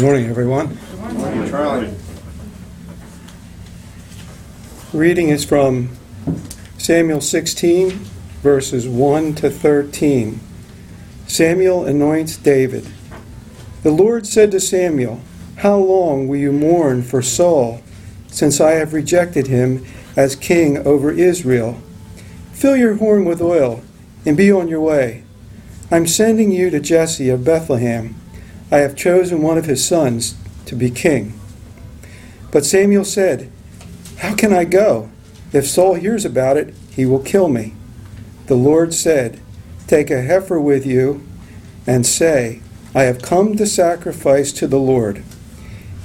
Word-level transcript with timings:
Morning, 0.00 0.30
everyone. 0.30 0.78
Good 0.92 1.12
Morning, 1.12 1.50
Charlie. 1.50 1.94
Reading 4.94 5.28
is 5.28 5.44
from 5.44 5.90
Samuel 6.78 7.20
16, 7.20 7.90
verses 8.40 8.88
1 8.88 9.34
to 9.34 9.50
13. 9.50 10.40
Samuel 11.26 11.84
anoints 11.84 12.38
David. 12.38 12.88
The 13.82 13.90
Lord 13.90 14.26
said 14.26 14.50
to 14.52 14.60
Samuel, 14.60 15.20
How 15.56 15.76
long 15.76 16.28
will 16.28 16.38
you 16.38 16.52
mourn 16.52 17.02
for 17.02 17.20
Saul, 17.20 17.82
since 18.26 18.58
I 18.58 18.70
have 18.72 18.94
rejected 18.94 19.48
him 19.48 19.84
as 20.16 20.34
king 20.34 20.78
over 20.78 21.10
Israel? 21.10 21.78
Fill 22.52 22.76
your 22.76 22.94
horn 22.94 23.26
with 23.26 23.42
oil 23.42 23.82
and 24.24 24.34
be 24.34 24.50
on 24.50 24.66
your 24.66 24.80
way. 24.80 25.24
I'm 25.90 26.06
sending 26.06 26.50
you 26.50 26.70
to 26.70 26.80
Jesse 26.80 27.28
of 27.28 27.44
Bethlehem. 27.44 28.14
I 28.70 28.78
have 28.78 28.96
chosen 28.96 29.42
one 29.42 29.58
of 29.58 29.66
his 29.66 29.84
sons 29.84 30.36
to 30.66 30.76
be 30.76 30.90
king. 30.90 31.38
But 32.52 32.64
Samuel 32.64 33.04
said, 33.04 33.50
How 34.18 34.34
can 34.34 34.52
I 34.52 34.64
go? 34.64 35.10
If 35.52 35.66
Saul 35.66 35.94
hears 35.94 36.24
about 36.24 36.56
it, 36.56 36.74
he 36.90 37.04
will 37.04 37.22
kill 37.22 37.48
me. 37.48 37.74
The 38.46 38.54
Lord 38.54 38.94
said, 38.94 39.40
Take 39.86 40.10
a 40.10 40.22
heifer 40.22 40.60
with 40.60 40.86
you 40.86 41.26
and 41.86 42.06
say, 42.06 42.60
I 42.94 43.02
have 43.02 43.22
come 43.22 43.56
to 43.56 43.66
sacrifice 43.66 44.52
to 44.52 44.66
the 44.66 44.78
Lord. 44.78 45.24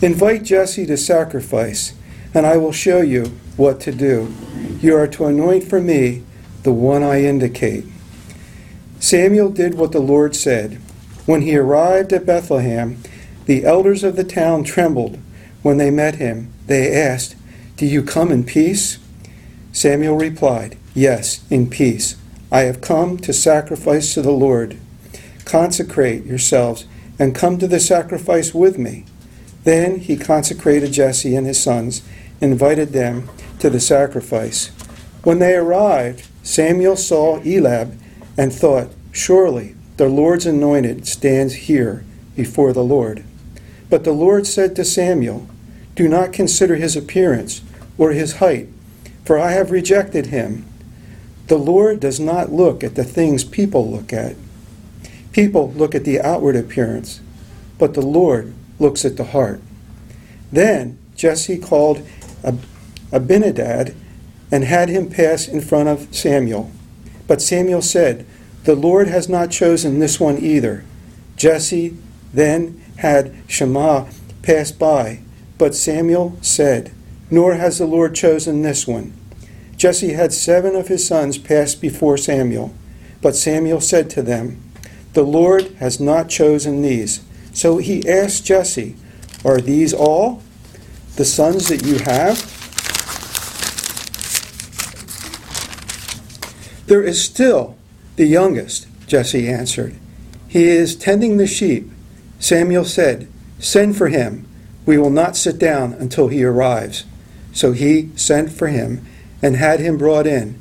Invite 0.01 0.43
Jesse 0.43 0.85
to 0.85 0.97
sacrifice, 0.97 1.93
and 2.33 2.45
I 2.45 2.57
will 2.57 2.71
show 2.71 3.01
you 3.01 3.25
what 3.57 3.79
to 3.81 3.91
do. 3.91 4.33
You 4.81 4.95
are 4.97 5.07
to 5.07 5.25
anoint 5.25 5.63
for 5.63 5.79
me 5.79 6.23
the 6.63 6.73
one 6.73 7.03
I 7.03 7.23
indicate. 7.23 7.85
Samuel 8.99 9.49
did 9.49 9.75
what 9.75 9.91
the 9.91 9.99
Lord 9.99 10.35
said. 10.35 10.81
When 11.25 11.41
he 11.41 11.57
arrived 11.57 12.13
at 12.13 12.25
Bethlehem, 12.25 13.01
the 13.45 13.65
elders 13.65 14.03
of 14.03 14.15
the 14.15 14.23
town 14.23 14.63
trembled 14.63 15.19
when 15.61 15.77
they 15.77 15.89
met 15.89 16.15
him. 16.15 16.53
They 16.67 16.95
asked, 16.95 17.35
Do 17.77 17.85
you 17.85 18.03
come 18.03 18.31
in 18.31 18.43
peace? 18.43 18.99
Samuel 19.71 20.17
replied, 20.17 20.77
Yes, 20.93 21.43
in 21.49 21.69
peace. 21.69 22.15
I 22.51 22.61
have 22.61 22.81
come 22.81 23.17
to 23.17 23.33
sacrifice 23.33 24.13
to 24.13 24.21
the 24.21 24.31
Lord. 24.31 24.77
Consecrate 25.45 26.25
yourselves 26.25 26.85
and 27.19 27.35
come 27.35 27.57
to 27.57 27.67
the 27.67 27.79
sacrifice 27.79 28.53
with 28.53 28.77
me. 28.77 29.05
Then 29.63 29.99
he 29.99 30.17
consecrated 30.17 30.91
Jesse 30.91 31.35
and 31.35 31.47
his 31.47 31.61
sons, 31.61 32.03
invited 32.39 32.89
them 32.89 33.29
to 33.59 33.69
the 33.69 33.79
sacrifice. 33.79 34.67
When 35.23 35.39
they 35.39 35.55
arrived, 35.55 36.27
Samuel 36.43 36.95
saw 36.95 37.39
Eliab 37.39 37.99
and 38.37 38.53
thought, 38.53 38.89
Surely 39.11 39.74
the 39.97 40.09
Lord's 40.09 40.45
anointed 40.45 41.07
stands 41.07 41.53
here 41.53 42.03
before 42.35 42.73
the 42.73 42.83
Lord. 42.83 43.23
But 43.89 44.03
the 44.03 44.11
Lord 44.11 44.45
said 44.45 44.75
to 44.75 44.83
Samuel, 44.83 45.47
Do 45.95 46.07
not 46.07 46.33
consider 46.33 46.75
his 46.75 46.95
appearance 46.95 47.61
or 47.97 48.11
his 48.11 48.37
height, 48.37 48.67
for 49.23 49.37
I 49.37 49.51
have 49.51 49.71
rejected 49.71 50.27
him. 50.27 50.65
The 51.47 51.57
Lord 51.57 51.99
does 51.99 52.19
not 52.19 52.51
look 52.51 52.83
at 52.83 52.95
the 52.95 53.03
things 53.03 53.43
people 53.43 53.89
look 53.89 54.11
at. 54.11 54.35
People 55.31 55.71
look 55.71 55.93
at 55.93 56.03
the 56.03 56.19
outward 56.19 56.55
appearance, 56.55 57.21
but 57.77 57.93
the 57.93 58.01
Lord 58.01 58.53
looks 58.79 59.05
at 59.05 59.17
the 59.17 59.25
heart. 59.25 59.61
Then 60.51 60.97
Jesse 61.15 61.57
called 61.57 62.05
Abinadab 63.11 63.95
and 64.51 64.63
had 64.63 64.89
him 64.89 65.09
pass 65.09 65.47
in 65.47 65.61
front 65.61 65.89
of 65.89 66.13
Samuel. 66.13 66.71
But 67.27 67.41
Samuel 67.41 67.81
said, 67.81 68.25
The 68.65 68.75
Lord 68.75 69.07
has 69.07 69.29
not 69.29 69.51
chosen 69.51 69.99
this 69.99 70.19
one 70.19 70.39
either. 70.39 70.83
Jesse 71.37 71.95
then 72.33 72.81
had 72.97 73.35
Shammah 73.47 74.07
pass 74.41 74.71
by, 74.71 75.19
but 75.59 75.75
Samuel 75.75 76.37
said, 76.41 76.91
Nor 77.29 77.55
has 77.55 77.77
the 77.77 77.85
Lord 77.85 78.15
chosen 78.15 78.63
this 78.63 78.87
one. 78.87 79.13
Jesse 79.77 80.13
had 80.13 80.33
seven 80.33 80.75
of 80.75 80.87
his 80.87 81.05
sons 81.05 81.37
pass 81.37 81.75
before 81.75 82.17
Samuel, 82.17 82.73
but 83.21 83.35
Samuel 83.35 83.81
said 83.81 84.09
to 84.11 84.23
them, 84.23 84.61
The 85.13 85.23
Lord 85.23 85.75
has 85.75 85.99
not 85.99 86.29
chosen 86.29 86.81
these. 86.81 87.23
So 87.53 87.77
he 87.77 88.09
asked 88.09 88.45
Jesse, 88.45 88.95
Are 89.43 89.61
these 89.61 89.93
all 89.93 90.41
the 91.17 91.25
sons 91.25 91.67
that 91.67 91.85
you 91.85 91.99
have? 91.99 92.51
There 96.87 97.03
is 97.03 97.23
still 97.23 97.75
the 98.15 98.25
youngest, 98.25 98.87
Jesse 99.07 99.47
answered. 99.47 99.95
He 100.47 100.65
is 100.65 100.95
tending 100.95 101.37
the 101.37 101.47
sheep. 101.47 101.89
Samuel 102.39 102.85
said, 102.85 103.27
Send 103.59 103.97
for 103.97 104.07
him. 104.07 104.47
We 104.85 104.97
will 104.97 105.09
not 105.09 105.35
sit 105.35 105.57
down 105.57 105.93
until 105.93 106.27
he 106.27 106.43
arrives. 106.43 107.05
So 107.53 107.71
he 107.71 108.11
sent 108.15 108.51
for 108.51 108.67
him 108.67 109.05
and 109.41 109.55
had 109.55 109.79
him 109.79 109.97
brought 109.97 110.27
in. 110.27 110.59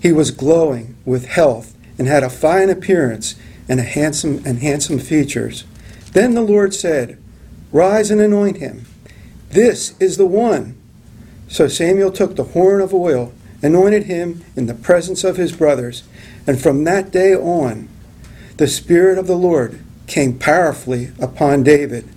He 0.00 0.12
was 0.12 0.30
glowing 0.30 0.96
with 1.04 1.26
health 1.26 1.76
and 1.98 2.06
had 2.08 2.22
a 2.22 2.30
fine 2.30 2.70
appearance 2.70 3.34
and 3.68 3.80
a 3.80 3.84
handsome 3.84 4.42
and 4.46 4.60
handsome 4.60 4.98
features. 4.98 5.64
Then 6.12 6.34
the 6.34 6.42
Lord 6.42 6.74
said, 6.74 7.18
Rise 7.72 8.10
and 8.10 8.20
anoint 8.20 8.56
him. 8.56 8.86
This 9.50 9.98
is 10.00 10.16
the 10.16 10.26
one. 10.26 10.76
So 11.48 11.68
Samuel 11.68 12.12
took 12.12 12.36
the 12.36 12.44
horn 12.44 12.80
of 12.80 12.94
oil 12.94 13.32
anointed 13.62 14.04
him 14.04 14.44
in 14.56 14.66
the 14.66 14.74
presence 14.74 15.24
of 15.24 15.36
his 15.36 15.52
brothers. 15.52 16.02
And 16.46 16.60
from 16.60 16.84
that 16.84 17.10
day 17.10 17.34
on, 17.34 17.88
the 18.56 18.66
Spirit 18.66 19.18
of 19.18 19.26
the 19.26 19.36
Lord 19.36 19.80
came 20.06 20.38
powerfully 20.38 21.12
upon 21.20 21.62
David. 21.62 22.08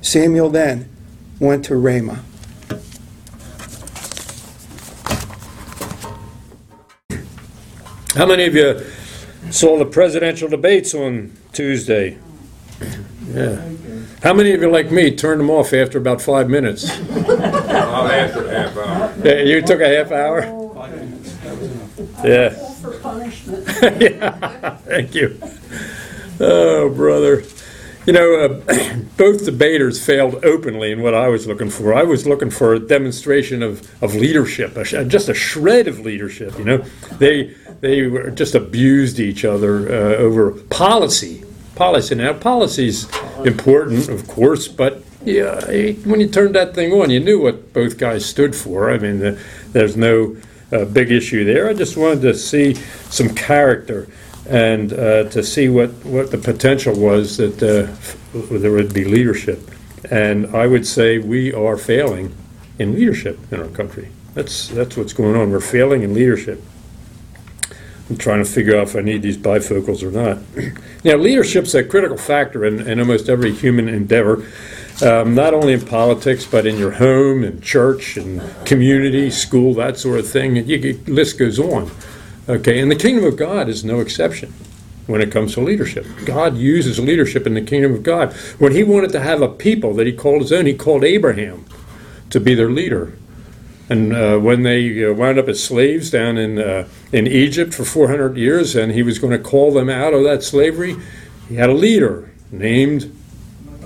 Samuel 0.00 0.50
then 0.50 0.88
went 1.38 1.64
to 1.66 1.76
Ramah. 1.76 2.24
How 8.14 8.26
many 8.26 8.44
of 8.44 8.54
you 8.54 8.84
saw 9.50 9.78
the 9.78 9.86
presidential 9.86 10.48
debates 10.48 10.94
on 10.94 11.32
Tuesday? 11.52 12.18
Yeah. 13.28 13.62
How 14.22 14.34
many 14.34 14.52
of 14.52 14.60
you, 14.60 14.70
like 14.70 14.90
me, 14.92 15.14
turned 15.16 15.40
them 15.40 15.50
off 15.50 15.72
after 15.72 15.98
about 15.98 16.20
five 16.20 16.48
minutes? 16.48 16.90
I'll 16.90 18.08
answer 18.08 18.48
half 18.48 18.76
hour. 18.76 19.14
Yeah, 19.24 19.40
you 19.42 19.62
took 19.62 19.80
a 19.80 19.88
half 19.88 20.12
hour? 20.12 20.42
Yeah. 22.24 22.61
yeah. 24.00 24.76
Thank 24.76 25.14
you. 25.14 25.40
Oh, 26.38 26.88
brother. 26.88 27.42
You 28.06 28.12
know, 28.12 28.62
uh, 28.68 28.96
both 29.16 29.44
debaters 29.44 30.04
failed 30.04 30.44
openly 30.44 30.92
in 30.92 31.02
what 31.02 31.14
I 31.14 31.26
was 31.26 31.48
looking 31.48 31.68
for. 31.68 31.92
I 31.92 32.04
was 32.04 32.24
looking 32.24 32.50
for 32.50 32.74
a 32.74 32.78
demonstration 32.78 33.60
of, 33.60 33.88
of 34.00 34.14
leadership, 34.14 34.76
a 34.76 34.84
sh- 34.84 34.94
just 35.08 35.28
a 35.28 35.34
shred 35.34 35.88
of 35.88 35.98
leadership. 35.98 36.56
You 36.58 36.64
know, 36.64 36.84
they 37.18 37.54
they 37.80 38.06
were 38.06 38.30
just 38.30 38.54
abused 38.54 39.18
each 39.18 39.44
other 39.44 39.88
uh, 39.88 40.16
over 40.16 40.52
policy. 40.52 41.44
Policy 41.74 42.14
now, 42.14 42.34
policy's 42.34 43.08
important, 43.44 44.08
of 44.08 44.28
course, 44.28 44.68
but 44.68 45.02
yeah, 45.24 45.64
when 46.04 46.20
you 46.20 46.28
turned 46.28 46.54
that 46.54 46.74
thing 46.74 46.92
on, 46.92 47.10
you 47.10 47.18
knew 47.18 47.40
what 47.40 47.72
both 47.72 47.98
guys 47.98 48.26
stood 48.26 48.54
for. 48.54 48.92
I 48.92 48.98
mean, 48.98 49.18
the, 49.18 49.40
there's 49.72 49.96
no 49.96 50.36
uh, 50.72 50.84
big 50.86 51.10
issue 51.10 51.44
there. 51.44 51.68
I 51.68 51.74
just 51.74 51.96
wanted 51.96 52.22
to 52.22 52.34
see 52.34 52.74
some 53.10 53.34
character 53.34 54.08
and 54.48 54.92
uh, 54.92 55.24
to 55.30 55.42
see 55.42 55.68
what, 55.68 55.90
what 56.04 56.30
the 56.30 56.38
potential 56.38 56.98
was 56.98 57.36
that 57.36 57.62
uh, 57.62 58.58
there 58.58 58.72
would 58.72 58.92
be 58.92 59.04
leadership. 59.04 59.70
And 60.10 60.54
I 60.56 60.66
would 60.66 60.86
say 60.86 61.18
we 61.18 61.52
are 61.52 61.76
failing 61.76 62.34
in 62.78 62.94
leadership 62.94 63.38
in 63.52 63.60
our 63.60 63.68
country. 63.68 64.08
That's, 64.34 64.68
that's 64.68 64.96
what's 64.96 65.12
going 65.12 65.36
on. 65.36 65.50
We're 65.50 65.60
failing 65.60 66.02
in 66.02 66.14
leadership. 66.14 66.62
I'm 68.10 68.16
trying 68.16 68.44
to 68.44 68.50
figure 68.50 68.76
out 68.76 68.88
if 68.88 68.96
I 68.96 69.00
need 69.00 69.22
these 69.22 69.36
bifocals 69.36 70.02
or 70.02 70.10
not. 70.10 70.38
now, 71.04 71.16
leadership's 71.16 71.74
a 71.74 71.84
critical 71.84 72.16
factor 72.16 72.64
in, 72.64 72.80
in 72.86 72.98
almost 72.98 73.28
every 73.28 73.52
human 73.52 73.88
endeavor, 73.88 74.44
um, 75.02 75.34
not 75.34 75.52
only 75.52 75.72
in 75.72 75.84
politics, 75.84 76.46
but 76.46 76.66
in 76.66 76.78
your 76.78 76.92
home 76.92 77.42
and 77.42 77.62
church 77.62 78.16
and 78.16 78.40
community, 78.64 79.30
school, 79.30 79.74
that 79.74 79.98
sort 79.98 80.20
of 80.20 80.28
thing. 80.28 80.56
You, 80.56 80.76
you, 80.76 81.00
list 81.06 81.38
goes 81.38 81.58
on. 81.58 81.90
Okay, 82.48 82.80
and 82.80 82.90
the 82.90 82.96
kingdom 82.96 83.24
of 83.24 83.36
God 83.36 83.68
is 83.68 83.84
no 83.84 84.00
exception 84.00 84.52
when 85.06 85.20
it 85.20 85.32
comes 85.32 85.54
to 85.54 85.60
leadership. 85.60 86.06
God 86.24 86.56
uses 86.56 86.98
leadership 86.98 87.46
in 87.46 87.54
the 87.54 87.62
kingdom 87.62 87.94
of 87.94 88.02
God. 88.02 88.32
When 88.58 88.72
He 88.72 88.84
wanted 88.84 89.12
to 89.12 89.20
have 89.20 89.42
a 89.42 89.48
people 89.48 89.94
that 89.94 90.06
He 90.06 90.12
called 90.12 90.42
His 90.42 90.52
own, 90.52 90.66
He 90.66 90.74
called 90.74 91.04
Abraham 91.04 91.64
to 92.30 92.40
be 92.40 92.54
their 92.54 92.70
leader. 92.70 93.12
And 93.88 94.14
uh, 94.14 94.38
when 94.38 94.62
they 94.62 95.04
uh, 95.04 95.12
wound 95.12 95.38
up 95.38 95.48
as 95.48 95.62
slaves 95.62 96.10
down 96.10 96.38
in 96.38 96.58
uh, 96.58 96.88
in 97.12 97.26
Egypt 97.26 97.74
for 97.74 97.84
400 97.84 98.36
years, 98.36 98.76
and 98.76 98.92
He 98.92 99.02
was 99.02 99.18
going 99.18 99.32
to 99.32 99.38
call 99.38 99.72
them 99.72 99.90
out 99.90 100.14
of 100.14 100.22
that 100.24 100.42
slavery, 100.42 100.96
He 101.48 101.56
had 101.56 101.70
a 101.70 101.74
leader 101.74 102.32
named 102.50 103.14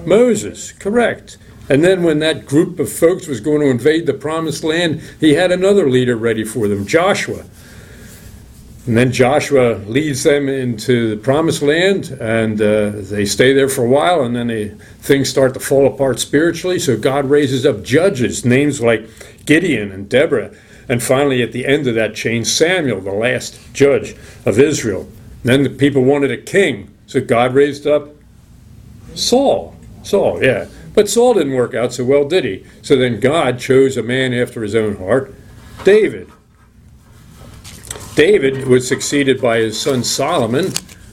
Moses. 0.06 0.72
Correct. 0.72 1.38
And 1.68 1.82
then 1.82 2.02
when 2.02 2.20
that 2.20 2.46
group 2.46 2.78
of 2.78 2.90
folks 2.90 3.26
was 3.26 3.40
going 3.40 3.60
to 3.60 3.66
invade 3.66 4.06
the 4.06 4.14
promised 4.14 4.62
land, 4.62 5.02
He 5.20 5.34
had 5.34 5.50
another 5.50 5.88
leader 5.88 6.16
ready 6.16 6.44
for 6.44 6.68
them, 6.68 6.86
Joshua. 6.86 7.44
And 8.86 8.96
then 8.96 9.10
Joshua 9.10 9.82
leads 9.86 10.22
them 10.22 10.48
into 10.48 11.10
the 11.10 11.16
promised 11.16 11.60
land, 11.60 12.16
and 12.20 12.62
uh, 12.62 12.90
they 12.94 13.24
stay 13.24 13.52
there 13.52 13.68
for 13.68 13.84
a 13.84 13.88
while, 13.88 14.22
and 14.22 14.36
then 14.36 14.46
they, 14.46 14.68
things 15.00 15.28
start 15.28 15.54
to 15.54 15.60
fall 15.60 15.88
apart 15.88 16.20
spiritually. 16.20 16.78
So 16.78 16.96
God 16.96 17.28
raises 17.28 17.66
up 17.66 17.82
judges, 17.82 18.44
names 18.44 18.80
like 18.80 19.08
Gideon 19.44 19.90
and 19.90 20.08
Deborah, 20.08 20.52
and 20.88 21.02
finally, 21.02 21.42
at 21.42 21.50
the 21.50 21.66
end 21.66 21.88
of 21.88 21.96
that 21.96 22.14
chain, 22.14 22.44
Samuel, 22.44 23.00
the 23.00 23.10
last 23.10 23.58
judge 23.72 24.14
of 24.44 24.58
Israel. 24.58 25.08
And 25.42 25.50
then 25.50 25.62
the 25.64 25.70
people 25.70 26.04
wanted 26.04 26.30
a 26.30 26.36
king, 26.36 26.94
so 27.06 27.20
God 27.20 27.54
raised 27.54 27.86
up 27.86 28.10
Saul. 29.14 29.75
Saul, 30.06 30.42
yeah. 30.42 30.66
But 30.94 31.08
Saul 31.08 31.34
didn't 31.34 31.54
work 31.54 31.74
out 31.74 31.92
so 31.92 32.04
well, 32.04 32.26
did 32.26 32.44
he? 32.44 32.64
So 32.80 32.96
then 32.96 33.20
God 33.20 33.58
chose 33.58 33.96
a 33.96 34.02
man 34.02 34.32
after 34.32 34.62
his 34.62 34.74
own 34.74 34.96
heart, 34.96 35.34
David. 35.84 36.30
David 38.14 38.66
was 38.66 38.88
succeeded 38.88 39.42
by 39.42 39.58
his 39.58 39.78
son 39.78 40.02
Solomon, 40.02 40.72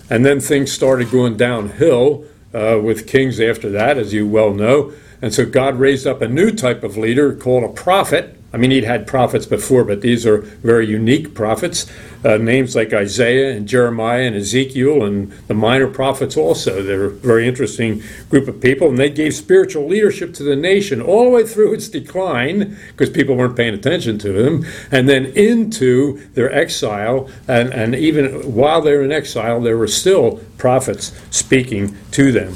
and 0.10 0.26
then 0.26 0.40
things 0.40 0.72
started 0.72 1.12
going 1.12 1.36
downhill 1.36 2.26
uh, 2.54 2.80
with 2.82 3.08
kings 3.08 3.40
after 3.42 3.70
that, 3.72 3.98
as 3.98 4.14
you 4.14 4.28
well 4.28 4.54
know. 4.54 4.94
And 5.22 5.34
so 5.34 5.46
God 5.46 5.80
raised 5.80 6.06
up 6.06 6.22
a 6.22 6.28
new 6.28 6.52
type 6.52 6.84
of 6.84 6.96
leader 6.96 7.36
called 7.36 7.64
a 7.64 7.74
prophet. 7.74 8.40
I 8.54 8.58
mean, 8.58 8.70
he'd 8.70 8.84
had 8.84 9.08
prophets 9.08 9.48
before, 9.48 9.84
but 9.84 10.02
these 10.02 10.28
are 10.28 10.38
very 10.38 10.86
unique 10.86 11.34
prophets. 11.34 11.92
Uh, 12.24 12.38
names 12.38 12.76
like 12.76 12.94
Isaiah 12.94 13.52
and 13.52 13.68
Jeremiah 13.68 14.22
and 14.22 14.36
Ezekiel 14.36 15.04
and 15.04 15.32
the 15.48 15.56
minor 15.56 15.88
prophets 15.88 16.38
also. 16.38 16.84
They're 16.84 17.06
a 17.06 17.10
very 17.10 17.48
interesting 17.48 18.04
group 18.30 18.48
of 18.48 18.62
people, 18.62 18.90
and 18.90 18.98
they 19.00 19.10
gave 19.10 19.34
spiritual 19.34 19.88
leadership 19.88 20.36
to 20.36 20.44
the 20.44 20.56
nation 20.56 21.02
all 21.02 21.24
the 21.24 21.32
way 21.32 21.44
through 21.46 21.74
its 21.74 21.90
decline 21.90 22.78
because 22.90 23.10
people 23.10 23.36
weren't 23.36 23.58
paying 23.58 23.74
attention 23.74 24.20
to 24.20 24.32
them, 24.32 24.66
and 24.92 25.10
then 25.10 25.26
into 25.26 26.20
their 26.36 26.54
exile. 26.54 27.28
And, 27.48 27.74
and 27.74 27.96
even 27.96 28.54
while 28.54 28.82
they 28.82 28.96
were 28.96 29.04
in 29.04 29.12
exile, 29.12 29.60
there 29.62 29.78
were 29.78 29.88
still 29.88 30.40
prophets 30.60 31.12
speaking 31.32 31.98
to 32.12 32.32
them. 32.32 32.54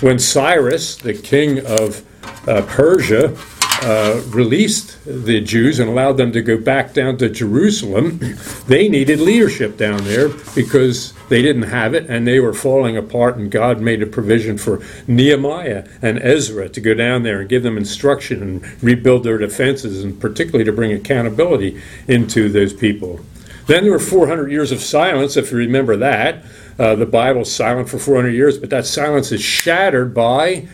When 0.00 0.20
Cyrus, 0.20 0.94
the 0.96 1.14
king 1.14 1.66
of 1.66 2.04
uh, 2.46 2.62
Persia, 2.62 3.36
uh, 3.82 4.22
released 4.28 5.04
the 5.04 5.40
Jews 5.40 5.78
and 5.78 5.88
allowed 5.88 6.16
them 6.16 6.32
to 6.32 6.42
go 6.42 6.58
back 6.58 6.92
down 6.92 7.16
to 7.18 7.28
Jerusalem, 7.28 8.20
they 8.66 8.88
needed 8.88 9.20
leadership 9.20 9.76
down 9.76 10.04
there 10.04 10.28
because 10.54 11.12
they 11.28 11.42
didn't 11.42 11.64
have 11.64 11.94
it 11.94 12.08
and 12.08 12.26
they 12.26 12.40
were 12.40 12.52
falling 12.52 12.96
apart. 12.96 13.36
And 13.36 13.50
God 13.50 13.80
made 13.80 14.02
a 14.02 14.06
provision 14.06 14.58
for 14.58 14.82
Nehemiah 15.06 15.86
and 16.02 16.18
Ezra 16.22 16.68
to 16.68 16.80
go 16.80 16.94
down 16.94 17.22
there 17.22 17.40
and 17.40 17.48
give 17.48 17.62
them 17.62 17.76
instruction 17.76 18.42
and 18.42 18.82
rebuild 18.82 19.24
their 19.24 19.38
defenses, 19.38 20.02
and 20.02 20.20
particularly 20.20 20.64
to 20.64 20.72
bring 20.72 20.92
accountability 20.92 21.80
into 22.08 22.48
those 22.48 22.72
people. 22.72 23.20
Then 23.66 23.82
there 23.82 23.92
were 23.92 23.98
400 23.98 24.50
years 24.50 24.70
of 24.70 24.80
silence, 24.80 25.36
if 25.36 25.50
you 25.50 25.58
remember 25.58 25.96
that. 25.96 26.44
Uh, 26.78 26.94
the 26.94 27.06
Bible's 27.06 27.50
silent 27.50 27.88
for 27.88 27.98
400 27.98 28.30
years, 28.30 28.58
but 28.58 28.70
that 28.70 28.86
silence 28.86 29.32
is 29.32 29.42
shattered 29.42 30.14
by 30.14 30.68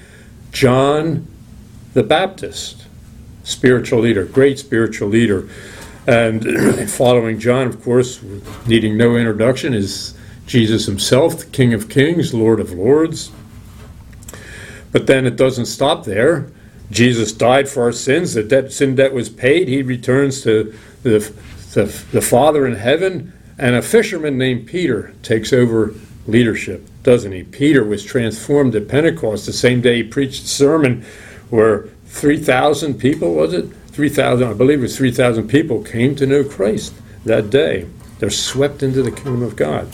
John 0.51 1.27
the 1.95 2.03
Baptist, 2.03 2.82
spiritual 3.45 4.01
leader, 4.01 4.25
great 4.25 4.59
spiritual 4.59 5.09
leader. 5.09 5.49
And 6.07 6.91
following 6.91 7.39
John, 7.39 7.67
of 7.67 7.83
course, 7.83 8.21
needing 8.67 8.97
no 8.97 9.17
introduction, 9.17 9.75
is 9.75 10.15
Jesus 10.47 10.87
himself, 10.87 11.39
the 11.39 11.47
King 11.47 11.75
of 11.75 11.89
Kings, 11.89 12.35
Lord 12.35 12.61
of 12.61 12.73
Lords. 12.73 13.31
But 14.91 15.07
then 15.07 15.27
it 15.27 15.37
doesn't 15.37 15.67
stop 15.67 16.05
there. 16.05 16.49
Jesus 16.91 17.33
died 17.33 17.69
for 17.69 17.85
our 17.85 17.93
sins. 17.93 18.35
The 18.35 18.43
debt, 18.43 18.73
sin 18.73 18.95
debt 18.95 19.15
was 19.15 19.29
paid. 19.29 19.69
He 19.69 19.83
returns 19.83 20.43
to 20.43 20.75
the, 21.03 21.33
the, 21.73 21.85
the 22.13 22.21
Father 22.21 22.67
in 22.67 22.75
heaven. 22.75 23.33
And 23.59 23.75
a 23.75 23.83
fisherman 23.83 24.37
named 24.37 24.67
Peter 24.67 25.15
takes 25.23 25.53
over 25.53 25.95
leadership, 26.27 26.87
doesn't 27.03 27.33
he? 27.33 27.43
Peter 27.45 27.85
was 27.85 28.05
transformed 28.05 28.75
at 28.75 28.89
Pentecost 28.89 29.47
the 29.47 29.53
same 29.53 29.81
day 29.81 29.97
he 29.97 30.03
preached 30.03 30.45
a 30.45 30.49
sermon 30.49 31.05
where 31.51 31.89
3,000 32.13 33.01
people, 33.01 33.35
was 33.35 33.55
it? 33.55 33.73
3,000, 33.89 34.47
I 34.47 34.53
believe 34.53 34.79
it 34.79 34.83
was 34.83 34.97
3,000 34.97 35.49
people 35.49 35.83
came 35.83 36.15
to 36.17 36.27
know 36.27 36.45
Christ 36.45 36.95
that 37.25 37.51
day. 37.51 37.89
They're 38.19 38.31
swept 38.31 38.83
into 38.83 39.03
the 39.03 39.11
kingdom 39.11 39.43
of 39.43 39.57
God. 39.57 39.89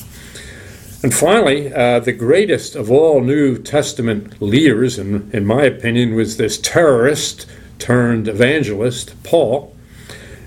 And 1.02 1.14
finally, 1.14 1.72
uh, 1.72 2.00
the 2.00 2.12
greatest 2.12 2.74
of 2.74 2.90
all 2.90 3.20
New 3.20 3.56
Testament 3.56 4.42
leaders, 4.42 4.98
in, 4.98 5.30
in 5.32 5.46
my 5.46 5.62
opinion, 5.62 6.14
was 6.14 6.36
this 6.36 6.58
terrorist 6.58 7.46
turned 7.78 8.26
evangelist, 8.26 9.14
Paul. 9.22 9.74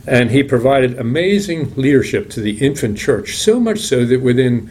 And 0.06 0.30
he 0.30 0.44
provided 0.44 1.00
amazing 1.00 1.74
leadership 1.76 2.30
to 2.32 2.42
the 2.42 2.58
infant 2.60 2.98
church, 2.98 3.38
so 3.38 3.60
much 3.60 3.80
so 3.80 4.04
that 4.06 4.22
within 4.22 4.70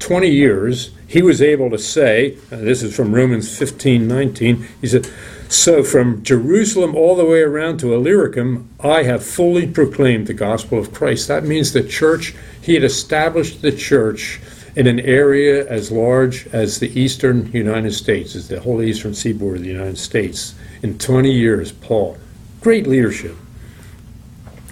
20 0.00 0.28
years, 0.28 0.90
he 1.06 1.22
was 1.22 1.40
able 1.40 1.70
to 1.70 1.78
say, 1.78 2.36
uh, 2.52 2.56
this 2.56 2.82
is 2.82 2.94
from 2.94 3.14
Romans 3.14 3.56
15 3.56 4.06
19, 4.06 4.68
he 4.82 4.86
said, 4.86 5.10
So 5.48 5.84
from 5.84 6.22
Jerusalem 6.24 6.96
all 6.96 7.14
the 7.14 7.24
way 7.24 7.40
around 7.40 7.78
to 7.78 7.94
Illyricum, 7.94 8.68
I 8.80 9.04
have 9.04 9.24
fully 9.24 9.66
proclaimed 9.66 10.26
the 10.26 10.34
gospel 10.34 10.78
of 10.78 10.92
Christ. 10.92 11.28
That 11.28 11.44
means 11.44 11.72
the 11.72 11.84
church, 11.84 12.34
he 12.60 12.74
had 12.74 12.82
established 12.82 13.62
the 13.62 13.72
church 13.72 14.40
in 14.74 14.86
an 14.86 15.00
area 15.00 15.66
as 15.68 15.92
large 15.92 16.46
as 16.48 16.80
the 16.80 17.00
eastern 17.00 17.50
United 17.52 17.92
States, 17.92 18.34
as 18.34 18.48
the 18.48 18.60
whole 18.60 18.82
eastern 18.82 19.14
seaboard 19.14 19.58
of 19.58 19.62
the 19.62 19.68
United 19.68 19.98
States. 19.98 20.54
In 20.82 20.98
20 20.98 21.30
years, 21.30 21.72
Paul. 21.72 22.18
Great 22.60 22.86
leadership. 22.86 23.36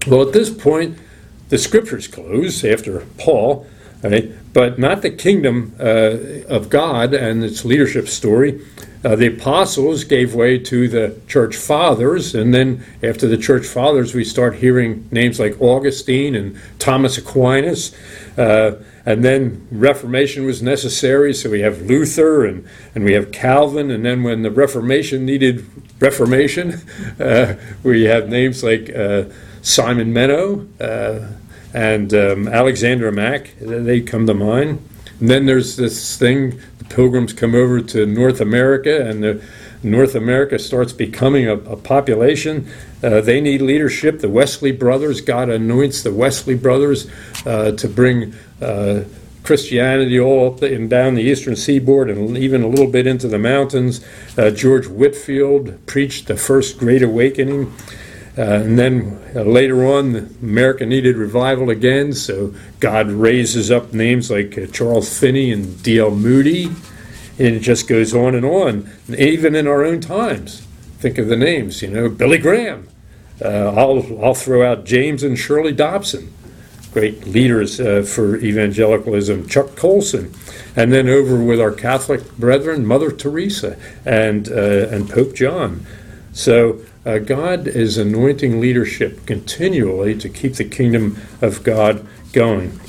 Well, 0.07 0.23
at 0.23 0.33
this 0.33 0.51
point, 0.51 0.99
the 1.49 1.59
scriptures 1.59 2.09
close 2.09 2.65
after 2.65 3.01
Paul, 3.17 3.67
right? 4.03 4.33
but 4.55 4.79
not 4.79 5.03
the 5.03 5.11
kingdom 5.11 5.75
uh, 5.81 6.45
of 6.49 6.71
God 6.71 7.13
and 7.13 7.45
its 7.45 7.65
leadership 7.65 8.09
story. 8.09 8.65
Uh, 9.05 9.15
the 9.15 9.27
apostles 9.27 10.03
gave 10.03 10.35
way 10.35 10.59
to 10.59 10.89
the 10.89 11.21
church 11.29 11.57
fathers, 11.57 12.35
and 12.35 12.55
then 12.55 12.83
after 13.03 13.29
the 13.29 13.37
church 13.37 13.67
fathers, 13.67 14.15
we 14.15 14.25
start 14.25 14.57
hearing 14.57 15.07
names 15.11 15.39
like 15.39 15.61
Augustine 15.61 16.35
and 16.35 16.59
Thomas 16.79 17.19
Aquinas. 17.19 17.95
Uh, 18.39 18.73
and 19.07 19.23
then 19.23 19.67
Reformation 19.71 20.47
was 20.47 20.63
necessary, 20.63 21.35
so 21.35 21.51
we 21.51 21.61
have 21.61 21.83
Luther 21.83 22.47
and, 22.47 22.67
and 22.95 23.05
we 23.05 23.13
have 23.13 23.31
Calvin. 23.31 23.91
And 23.91 24.05
then 24.05 24.23
when 24.23 24.41
the 24.43 24.51
Reformation 24.51 25.27
needed 25.27 25.67
Reformation, 26.01 26.81
uh, 27.21 27.57
we 27.83 28.05
have 28.05 28.31
names 28.31 28.65
like 28.65 28.89
uh, 28.95 29.25
Simon 29.61 30.15
Menno 30.15 30.67
uh, 30.81 31.29
and 31.75 32.15
um, 32.15 32.49
Alexander 32.49 33.13
Mack. 33.13 33.55
They 33.61 34.01
come 34.01 34.27
to 34.27 34.35
mind. 34.35 34.89
And 35.21 35.29
then 35.29 35.47
there's 35.47 35.77
this 35.77 36.17
thing 36.19 36.61
pilgrims 36.89 37.33
come 37.33 37.55
over 37.55 37.81
to 37.81 38.07
North 38.07 38.41
America, 38.41 39.07
and 39.07 39.23
the 39.23 39.43
North 39.83 40.15
America 40.15 40.59
starts 40.59 40.93
becoming 40.93 41.47
a, 41.47 41.55
a 41.55 41.77
population. 41.77 42.67
Uh, 43.03 43.21
they 43.21 43.41
need 43.41 43.61
leadership. 43.61 44.21
The 44.21 44.29
Wesley 44.29 44.73
brothers, 44.73 45.21
God 45.21 45.49
anoints 45.49 46.03
the 46.03 46.13
Wesley 46.13 46.55
brothers 46.55 47.09
uh, 47.45 47.73
to 47.73 47.89
bring 47.89 48.35
uh, 48.63 49.05
Christianity 49.43 50.19
all 50.19 50.55
up 50.55 50.63
and 50.63 50.89
down 50.89 51.15
the 51.15 51.23
eastern 51.23 51.55
seaboard 51.55 52.09
and 52.09 52.37
even 52.37 52.63
a 52.63 52.67
little 52.67 52.91
bit 52.91 53.07
into 53.07 53.29
the 53.29 53.39
mountains. 53.39 54.05
Uh, 54.39 54.51
George 54.51 54.87
Whitefield 54.87 55.87
preached 55.87 56.29
the 56.29 56.37
first 56.37 56.79
Great 56.79 57.03
Awakening. 57.03 57.73
Uh, 58.37 58.43
and 58.43 58.79
then 58.79 59.21
uh, 59.37 59.43
later 59.43 59.85
on, 59.87 60.37
America 60.43 60.85
needed 60.85 61.17
revival 61.17 61.71
again, 61.71 62.13
so 62.13 62.53
God 62.81 63.09
raises 63.09 63.71
up 63.71 63.93
names 63.93 64.31
like 64.31 64.59
uh, 64.59 64.67
Charles 64.67 65.19
Finney 65.19 65.53
and 65.53 65.81
D.L. 65.85 66.11
Moody, 66.11 66.65
and 66.65 67.55
it 67.55 67.61
just 67.61 67.87
goes 67.87 68.13
on 68.13 68.35
and 68.35 68.45
on. 68.45 68.91
And 69.07 69.17
even 69.17 69.55
in 69.55 69.69
our 69.69 69.85
own 69.85 70.01
times, 70.01 70.67
think 70.99 71.17
of 71.19 71.29
the 71.29 71.37
names, 71.37 71.81
you 71.81 71.89
know, 71.89 72.09
Billy 72.09 72.39
Graham. 72.39 72.89
Uh, 73.41 73.73
I'll, 73.77 74.25
I'll 74.25 74.35
throw 74.35 74.69
out 74.69 74.85
James 74.85 75.23
and 75.23 75.39
Shirley 75.39 75.73
Dobson, 75.73 76.33
great 76.93 77.27
leaders 77.27 77.81
uh, 77.81 78.03
for 78.03 78.37
evangelicalism, 78.37 79.49
Chuck 79.49 79.77
Colson. 79.77 80.33
And 80.75 80.93
then 80.93 81.09
over 81.09 81.43
with 81.43 81.61
our 81.61 81.73
Catholic 81.73 82.37
brethren, 82.37 82.85
Mother 82.85 83.13
Teresa 83.13 83.77
and, 84.05 84.49
uh, 84.49 84.89
and 84.89 85.09
Pope 85.09 85.35
John. 85.35 85.87
So 86.33 86.81
uh, 87.07 87.19
God 87.19 87.67
is 87.67 87.99
anointing 87.99 88.61
leadership 88.61 89.27
continually 89.27 90.17
to 90.19 90.29
keep 90.29 90.55
the 90.55 90.65
kingdom 90.65 91.19
of 91.41 91.63
God 91.63 92.07
going. 92.33 92.81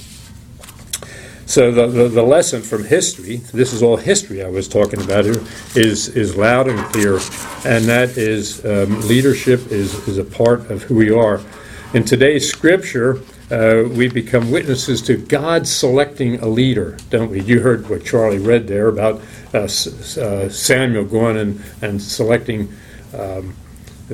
So 1.45 1.71
the, 1.71 1.85
the, 1.87 2.07
the, 2.07 2.23
lesson 2.23 2.63
from 2.63 2.85
history, 2.85 3.37
this 3.53 3.71
is 3.71 3.83
all 3.83 3.97
history 3.97 4.43
I 4.43 4.49
was 4.49 4.67
talking 4.67 4.99
about 4.99 5.25
here, 5.25 5.43
is, 5.75 6.09
is 6.09 6.35
loud 6.35 6.67
and 6.67 6.79
clear, 6.91 7.19
and 7.65 7.85
that 7.85 8.17
is 8.17 8.65
um, 8.65 9.01
leadership 9.07 9.71
is, 9.71 9.93
is 10.07 10.17
a 10.17 10.23
part 10.23 10.71
of 10.71 10.83
who 10.83 10.95
we 10.95 11.11
are. 11.11 11.41
In 11.93 12.03
today's 12.03 12.49
scripture, 12.49 13.21
uh, 13.51 13.83
we 13.87 14.07
become 14.07 14.49
witnesses 14.49 15.03
to 15.03 15.17
God 15.17 15.67
selecting 15.67 16.39
a 16.39 16.47
leader, 16.47 16.97
don't 17.11 17.29
we? 17.29 17.41
You 17.41 17.59
heard 17.59 17.87
what 17.89 18.03
Charlie 18.03 18.39
read 18.39 18.67
there 18.67 18.87
about 18.87 19.21
uh, 19.53 19.59
uh, 19.59 20.49
Samuel 20.49 21.05
going 21.05 21.37
and, 21.37 21.63
and 21.83 22.01
selecting 22.01 22.73
um, 23.13 23.55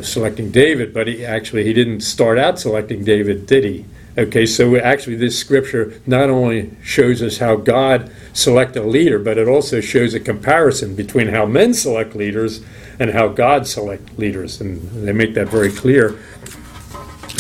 selecting 0.02 0.52
David, 0.52 0.94
but 0.94 1.08
he 1.08 1.26
actually 1.26 1.64
he 1.64 1.74
didn't 1.74 2.02
start 2.02 2.38
out 2.38 2.60
selecting 2.60 3.04
David, 3.04 3.46
did 3.46 3.64
he? 3.64 3.86
Okay, 4.18 4.46
so 4.46 4.76
actually, 4.76 5.16
this 5.16 5.40
scripture 5.40 6.02
not 6.06 6.30
only 6.30 6.72
shows 6.84 7.22
us 7.22 7.38
how 7.38 7.56
God 7.56 8.12
selected 8.34 8.84
a 8.84 8.86
leader, 8.86 9.18
but 9.18 9.38
it 9.38 9.48
also 9.48 9.80
shows 9.80 10.14
a 10.14 10.20
comparison 10.20 10.96
between 10.96 11.30
how 11.30 11.46
men 11.46 11.74
select 11.74 12.14
leaders 12.14 12.62
and 13.00 13.12
how 13.12 13.30
God 13.30 13.68
select 13.68 14.20
leaders, 14.20 14.60
and 14.60 14.82
they 15.08 15.14
make 15.14 15.34
that 15.36 15.48
very 15.48 15.72
clear 15.72 16.20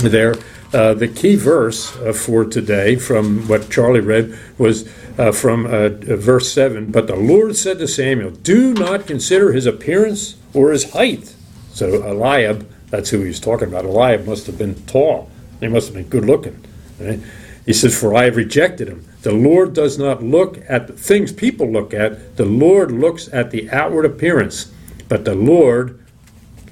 there. 0.01 0.35
Uh, 0.73 0.93
the 0.93 1.09
key 1.09 1.35
verse 1.35 1.93
uh, 1.97 2.13
for 2.13 2.45
today, 2.45 2.95
from 2.95 3.45
what 3.49 3.69
Charlie 3.69 3.99
read, 3.99 4.37
was 4.57 4.89
uh, 5.17 5.33
from 5.33 5.65
uh, 5.65 5.89
verse 5.89 6.53
7. 6.53 6.89
But 6.89 7.07
the 7.07 7.17
Lord 7.17 7.57
said 7.57 7.79
to 7.79 7.87
Samuel, 7.87 8.31
Do 8.31 8.73
not 8.73 9.05
consider 9.05 9.51
his 9.51 9.65
appearance 9.65 10.37
or 10.53 10.71
his 10.71 10.93
height. 10.93 11.35
So 11.73 12.03
Eliab, 12.03 12.69
that's 12.89 13.09
who 13.09 13.21
he 13.21 13.27
was 13.27 13.39
talking 13.39 13.67
about. 13.67 13.85
Eliab 13.85 14.25
must 14.25 14.47
have 14.47 14.57
been 14.57 14.75
tall. 14.85 15.29
He 15.59 15.67
must 15.67 15.87
have 15.87 15.95
been 15.95 16.09
good 16.09 16.25
looking. 16.25 16.63
Right? 16.99 17.19
He 17.65 17.73
says, 17.73 17.97
For 17.97 18.15
I 18.15 18.25
have 18.25 18.35
rejected 18.35 18.87
him. 18.87 19.05
The 19.21 19.31
Lord 19.31 19.73
does 19.73 19.97
not 19.97 20.23
look 20.23 20.59
at 20.67 20.87
the 20.87 20.93
things 20.93 21.31
people 21.31 21.71
look 21.71 21.93
at, 21.93 22.37
the 22.37 22.45
Lord 22.45 22.91
looks 22.91 23.29
at 23.31 23.51
the 23.51 23.69
outward 23.69 24.05
appearance, 24.05 24.71
but 25.07 25.25
the 25.25 25.35
Lord 25.35 25.99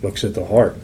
looks 0.02 0.24
at 0.24 0.34
the 0.34 0.46
heart. 0.46 0.78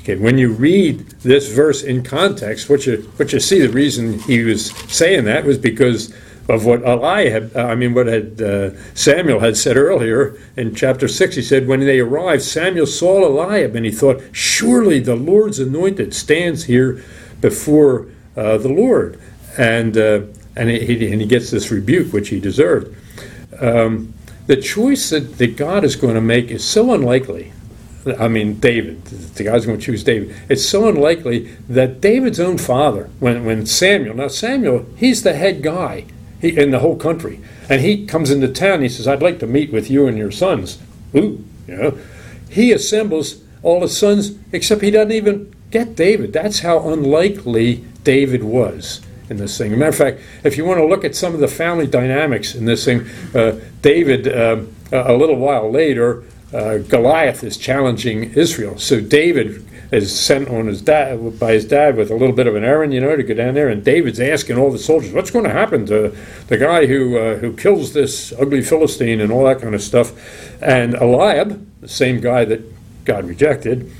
Okay, 0.00 0.16
when 0.16 0.36
you 0.38 0.52
read 0.52 1.08
this 1.22 1.50
verse 1.50 1.82
in 1.82 2.02
context, 2.04 2.68
what 2.68 2.86
you 2.86 2.98
what 3.16 3.32
you 3.32 3.40
see 3.40 3.60
the 3.60 3.70
reason 3.70 4.18
he 4.20 4.44
was 4.44 4.70
saying 4.92 5.24
that 5.24 5.44
was 5.44 5.56
because 5.56 6.14
of 6.48 6.66
what 6.66 6.82
Eli 6.82 7.28
had, 7.28 7.56
I 7.56 7.74
mean, 7.74 7.94
what 7.94 8.06
had 8.06 8.40
uh, 8.40 8.70
Samuel 8.94 9.40
had 9.40 9.56
said 9.56 9.76
earlier 9.76 10.36
in 10.56 10.74
chapter 10.74 11.08
six. 11.08 11.36
He 11.36 11.42
said, 11.42 11.66
when 11.66 11.80
they 11.80 12.00
arrived, 12.00 12.42
Samuel 12.42 12.86
saw 12.86 13.24
Eliab, 13.24 13.74
and 13.74 13.84
he 13.84 13.90
thought, 13.90 14.22
surely 14.32 15.00
the 15.00 15.16
Lord's 15.16 15.58
anointed 15.58 16.14
stands 16.14 16.64
here 16.64 17.02
before 17.40 18.08
uh, 18.36 18.58
the 18.58 18.68
Lord, 18.68 19.18
and 19.56 19.96
uh, 19.96 20.22
and 20.56 20.70
he, 20.70 21.10
and 21.10 21.20
he 21.20 21.26
gets 21.26 21.50
this 21.50 21.70
rebuke 21.70 22.12
which 22.12 22.28
he 22.28 22.40
deserved. 22.40 22.94
Um, 23.60 24.14
the 24.46 24.56
choice 24.56 25.10
that, 25.10 25.38
that 25.38 25.56
God 25.56 25.84
is 25.84 25.96
going 25.96 26.14
to 26.14 26.20
make 26.20 26.50
is 26.50 26.62
so 26.62 26.92
unlikely 26.92 27.52
I 28.18 28.28
mean, 28.28 28.60
David. 28.60 29.04
The 29.04 29.44
guy's 29.44 29.64
going 29.64 29.78
to 29.78 29.84
choose 29.84 30.04
David. 30.04 30.34
It's 30.48 30.66
so 30.66 30.88
unlikely 30.88 31.56
that 31.68 32.00
David's 32.00 32.40
own 32.40 32.58
father, 32.58 33.08
when, 33.18 33.44
when 33.44 33.66
Samuel, 33.66 34.14
now 34.14 34.28
Samuel, 34.28 34.86
he's 34.96 35.22
the 35.22 35.32
head 35.32 35.62
guy 35.62 36.04
he, 36.44 36.56
in 36.56 36.70
the 36.70 36.78
whole 36.78 36.96
country. 36.96 37.40
And 37.68 37.80
he 37.80 38.06
comes 38.06 38.30
into 38.30 38.48
town, 38.48 38.82
he 38.82 38.88
says, 38.88 39.08
I'd 39.08 39.22
like 39.22 39.38
to 39.40 39.46
meet 39.46 39.72
with 39.72 39.90
you 39.90 40.06
and 40.06 40.16
your 40.16 40.30
sons. 40.30 40.78
Ooh, 41.14 41.44
you 41.66 41.76
know. 41.76 41.98
He 42.50 42.72
assembles 42.72 43.42
all 43.62 43.80
his 43.82 43.96
sons, 43.96 44.36
except 44.52 44.82
he 44.82 44.90
doesn't 44.90 45.12
even 45.12 45.52
get 45.70 45.96
David. 45.96 46.32
That's 46.32 46.60
how 46.60 46.88
unlikely 46.88 47.84
David 48.04 48.44
was 48.44 49.00
in 49.28 49.38
this 49.38 49.56
thing. 49.56 49.72
As 49.72 49.76
a 49.76 49.78
matter 49.78 49.88
of 49.88 49.96
fact, 49.96 50.20
if 50.44 50.56
you 50.56 50.64
want 50.64 50.78
to 50.78 50.86
look 50.86 51.04
at 51.04 51.16
some 51.16 51.34
of 51.34 51.40
the 51.40 51.48
family 51.48 51.86
dynamics 51.86 52.54
in 52.54 52.66
this 52.66 52.84
thing, 52.84 53.06
uh, 53.34 53.58
David, 53.82 54.28
um, 54.28 54.72
a 54.92 55.14
little 55.14 55.36
while 55.36 55.70
later, 55.70 56.22
uh, 56.52 56.78
Goliath 56.78 57.42
is 57.42 57.56
challenging 57.56 58.32
Israel. 58.34 58.78
So 58.78 59.00
David 59.00 59.66
is 59.94 60.18
sent 60.18 60.48
on 60.48 60.66
his 60.66 60.82
dad 60.82 61.38
by 61.38 61.52
his 61.52 61.64
dad 61.64 61.96
with 61.96 62.10
a 62.10 62.16
little 62.16 62.34
bit 62.34 62.46
of 62.46 62.54
an 62.54 62.64
errand, 62.64 62.92
you 62.92 63.00
know, 63.00 63.16
to 63.16 63.22
go 63.22 63.34
down 63.34 63.54
there. 63.54 63.68
And 63.68 63.84
David's 63.84 64.20
asking 64.20 64.58
all 64.58 64.70
the 64.70 64.78
soldiers, 64.78 65.12
"What's 65.12 65.30
going 65.30 65.44
to 65.44 65.52
happen 65.52 65.86
to 65.86 66.14
the 66.48 66.58
guy 66.58 66.86
who 66.86 67.16
uh, 67.16 67.36
who 67.36 67.54
kills 67.56 67.92
this 67.92 68.32
ugly 68.38 68.62
Philistine 68.62 69.20
and 69.20 69.32
all 69.32 69.44
that 69.44 69.60
kind 69.60 69.74
of 69.74 69.82
stuff?" 69.82 70.12
And 70.62 70.94
Eliab, 70.94 71.80
the 71.80 71.88
same 71.88 72.20
guy 72.20 72.44
that 72.44 72.60
God 73.04 73.24
rejected, 73.24 73.90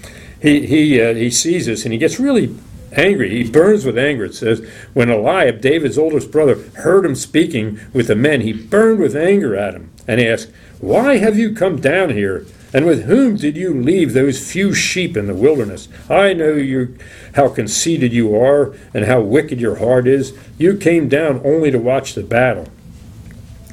he 0.41 0.67
he 0.67 1.01
uh, 1.01 1.15
he 1.15 1.31
sees 1.31 1.67
this 1.67 1.85
and 1.85 1.93
he 1.93 1.99
gets 1.99 2.21
really 2.21 2.55
angry. 2.97 3.31
He 3.31 3.51
burns 3.51 3.85
with 3.85 3.99
anger. 3.99 4.25
It 4.25 4.35
says, 4.35 4.61
when 4.93 5.11
Eliab, 5.11 5.61
David's 5.61 5.99
oldest 5.99 6.31
brother, 6.31 6.57
heard 6.77 7.05
him 7.05 7.15
speaking 7.15 7.81
with 7.93 8.07
the 8.07 8.15
men, 8.15 8.41
he 8.41 8.53
burned 8.53 9.01
with 9.01 9.17
anger 9.17 9.57
at 9.57 9.75
him 9.75 9.91
and 10.07 10.21
asked, 10.21 10.51
why 10.81 11.17
have 11.17 11.39
you 11.39 11.55
come 11.55 11.81
down 11.81 12.11
here? 12.11 12.47
And 12.75 12.87
with 12.87 13.05
whom 13.05 13.37
did 13.37 13.57
you 13.57 13.73
leave 13.73 14.13
those 14.13 14.51
few 14.51 14.75
sheep 14.75 15.17
in 15.17 15.29
the 15.29 15.35
wilderness? 15.35 15.89
I 16.11 16.33
know 16.33 16.55
you, 16.55 16.99
how 17.35 17.49
conceited 17.49 18.13
you 18.13 18.37
are 18.37 18.75
and 18.93 19.05
how 19.05 19.21
wicked 19.21 19.61
your 19.61 19.77
heart 19.77 20.09
is. 20.09 20.37
You 20.59 20.77
came 20.77 21.09
down 21.09 21.41
only 21.45 21.71
to 21.71 21.79
watch 21.79 22.15
the 22.15 22.25
battle. 22.25 22.67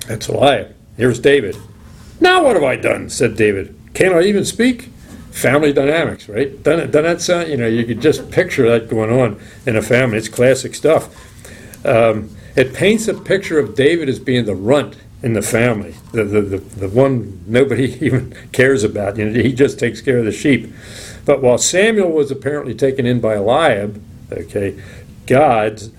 That's 0.07 0.29
lie. 0.29 0.67
Here's 0.97 1.19
David. 1.19 1.57
Now 2.19 2.43
what 2.43 2.55
have 2.55 2.63
I 2.63 2.75
done? 2.75 3.09
said 3.09 3.35
David. 3.35 3.75
Can't 3.95 4.13
I 4.13 4.21
even 4.21 4.45
speak? 4.45 4.89
Family 5.31 5.73
dynamics, 5.73 6.29
right? 6.29 6.61
Doesn't, 6.61 6.91
doesn't 6.91 7.03
that 7.03 7.21
sound, 7.21 7.49
you 7.49 7.57
know, 7.57 7.67
you 7.67 7.85
could 7.85 8.01
just 8.01 8.29
picture 8.29 8.69
that 8.69 8.87
going 8.87 9.09
on 9.09 9.41
in 9.65 9.75
a 9.75 9.81
family. 9.81 10.19
It's 10.19 10.27
classic 10.27 10.75
stuff. 10.75 11.09
Um, 11.83 12.35
it 12.55 12.75
paints 12.75 13.07
a 13.07 13.15
picture 13.15 13.57
of 13.57 13.73
David 13.73 14.09
as 14.09 14.19
being 14.19 14.45
the 14.45 14.55
runt 14.55 14.95
in 15.23 15.33
the 15.33 15.41
family, 15.41 15.95
the, 16.13 16.23
the, 16.23 16.41
the, 16.41 16.57
the 16.57 16.89
one 16.89 17.43
nobody 17.45 17.93
even 18.05 18.35
cares 18.51 18.83
about. 18.83 19.17
You 19.17 19.29
know, 19.29 19.41
he 19.41 19.53
just 19.53 19.79
takes 19.79 20.01
care 20.01 20.17
of 20.17 20.25
the 20.25 20.31
sheep. 20.31 20.71
But 21.25 21.41
while 21.41 21.57
Samuel 21.57 22.11
was 22.11 22.31
apparently 22.31 22.73
taken 22.73 23.05
in 23.05 23.19
by 23.19 23.35
Eliab, 23.35 24.01
okay, 24.31 24.81
God's 25.27 25.91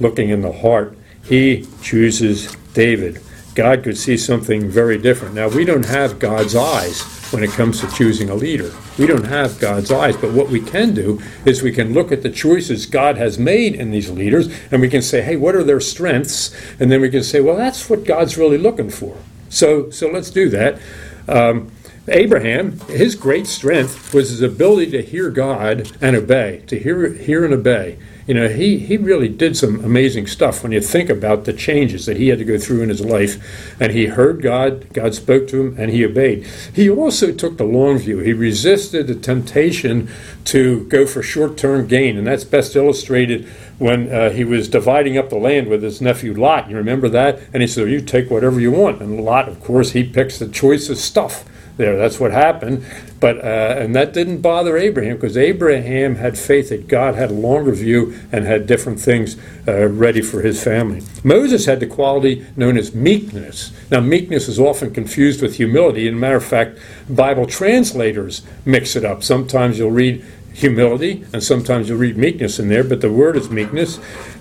looking 0.00 0.30
in 0.30 0.42
the 0.42 0.52
heart. 0.52 0.98
He 1.24 1.66
chooses 1.82 2.54
David. 2.74 3.20
God 3.54 3.84
could 3.84 3.96
see 3.96 4.16
something 4.16 4.68
very 4.68 4.98
different. 4.98 5.34
Now, 5.34 5.48
we 5.48 5.64
don't 5.64 5.86
have 5.86 6.18
God's 6.18 6.56
eyes 6.56 7.02
when 7.32 7.42
it 7.44 7.50
comes 7.50 7.80
to 7.80 7.90
choosing 7.90 8.30
a 8.30 8.34
leader. 8.34 8.72
We 8.98 9.06
don't 9.06 9.26
have 9.26 9.60
God's 9.60 9.90
eyes, 9.92 10.16
but 10.16 10.32
what 10.32 10.48
we 10.48 10.60
can 10.60 10.94
do 10.94 11.20
is 11.44 11.62
we 11.62 11.72
can 11.72 11.92
look 11.92 12.12
at 12.12 12.22
the 12.22 12.30
choices 12.30 12.86
God 12.86 13.16
has 13.16 13.38
made 13.38 13.74
in 13.74 13.90
these 13.90 14.10
leaders 14.10 14.48
and 14.70 14.80
we 14.80 14.88
can 14.88 15.02
say, 15.02 15.22
hey, 15.22 15.36
what 15.36 15.54
are 15.54 15.64
their 15.64 15.80
strengths? 15.80 16.54
And 16.80 16.90
then 16.90 17.00
we 17.00 17.10
can 17.10 17.22
say, 17.22 17.40
well, 17.40 17.56
that's 17.56 17.88
what 17.88 18.04
God's 18.04 18.36
really 18.36 18.58
looking 18.58 18.90
for. 18.90 19.16
So, 19.48 19.90
so 19.90 20.08
let's 20.08 20.30
do 20.30 20.48
that. 20.50 20.80
Um, 21.28 21.70
Abraham, 22.08 22.80
his 22.80 23.14
great 23.14 23.46
strength 23.46 24.12
was 24.12 24.30
his 24.30 24.42
ability 24.42 24.90
to 24.90 25.02
hear 25.02 25.30
God 25.30 25.90
and 26.02 26.14
obey, 26.14 26.62
to 26.66 26.78
hear, 26.78 27.12
hear 27.12 27.44
and 27.44 27.54
obey. 27.54 27.98
You 28.26 28.34
know, 28.34 28.48
he, 28.48 28.78
he 28.78 28.96
really 28.96 29.28
did 29.28 29.56
some 29.56 29.84
amazing 29.84 30.26
stuff 30.26 30.62
when 30.62 30.72
you 30.72 30.80
think 30.80 31.10
about 31.10 31.44
the 31.44 31.52
changes 31.52 32.06
that 32.06 32.16
he 32.16 32.28
had 32.28 32.38
to 32.38 32.44
go 32.44 32.58
through 32.58 32.82
in 32.82 32.88
his 32.88 33.04
life. 33.04 33.80
And 33.80 33.92
he 33.92 34.06
heard 34.06 34.40
God, 34.40 34.92
God 34.94 35.14
spoke 35.14 35.46
to 35.48 35.60
him, 35.60 35.76
and 35.78 35.90
he 35.90 36.04
obeyed. 36.04 36.46
He 36.72 36.88
also 36.88 37.32
took 37.32 37.58
the 37.58 37.64
long 37.64 37.98
view. 37.98 38.20
He 38.20 38.32
resisted 38.32 39.06
the 39.06 39.14
temptation 39.14 40.08
to 40.44 40.84
go 40.88 41.06
for 41.06 41.22
short 41.22 41.58
term 41.58 41.86
gain. 41.86 42.16
And 42.16 42.26
that's 42.26 42.44
best 42.44 42.74
illustrated 42.76 43.46
when 43.78 44.10
uh, 44.10 44.30
he 44.30 44.44
was 44.44 44.68
dividing 44.68 45.18
up 45.18 45.28
the 45.28 45.36
land 45.36 45.68
with 45.68 45.82
his 45.82 46.00
nephew 46.00 46.32
Lot. 46.32 46.70
You 46.70 46.76
remember 46.76 47.08
that? 47.10 47.40
And 47.52 47.62
he 47.62 47.66
said, 47.66 47.90
You 47.90 48.00
take 48.00 48.30
whatever 48.30 48.58
you 48.58 48.70
want. 48.70 49.02
And 49.02 49.20
Lot, 49.20 49.48
of 49.48 49.62
course, 49.62 49.90
he 49.90 50.02
picks 50.02 50.38
the 50.38 50.48
choicest 50.48 51.04
stuff 51.04 51.44
there. 51.76 51.96
That's 51.96 52.20
what 52.20 52.30
happened. 52.30 52.84
But 53.24 53.38
uh, 53.38 53.76
and 53.78 53.96
that 53.96 54.12
didn't 54.12 54.42
bother 54.42 54.76
Abraham 54.76 55.16
because 55.16 55.38
Abraham 55.38 56.16
had 56.16 56.36
faith 56.36 56.68
that 56.68 56.88
God 56.88 57.14
had 57.14 57.30
a 57.30 57.32
longer 57.32 57.72
view 57.72 58.14
and 58.30 58.44
had 58.44 58.66
different 58.66 59.00
things 59.00 59.38
uh, 59.66 59.88
ready 59.88 60.20
for 60.20 60.42
his 60.42 60.62
family. 60.62 61.00
Moses 61.22 61.64
had 61.64 61.80
the 61.80 61.86
quality 61.86 62.44
known 62.54 62.76
as 62.76 62.94
meekness. 62.94 63.72
Now, 63.90 64.00
meekness 64.00 64.46
is 64.46 64.60
often 64.60 64.92
confused 64.92 65.40
with 65.40 65.56
humility. 65.56 66.06
And 66.06 66.20
matter 66.20 66.36
of 66.36 66.44
fact, 66.44 66.78
Bible 67.08 67.46
translators 67.46 68.42
mix 68.66 68.94
it 68.94 69.06
up. 69.06 69.22
Sometimes 69.22 69.78
you'll 69.78 69.90
read 69.90 70.22
humility, 70.52 71.24
and 71.32 71.42
sometimes 71.42 71.88
you'll 71.88 71.96
read 71.96 72.18
meekness 72.18 72.58
in 72.58 72.68
there, 72.68 72.84
but 72.84 73.00
the 73.00 73.10
word 73.10 73.36
is 73.36 73.48
meekness. 73.48 74.00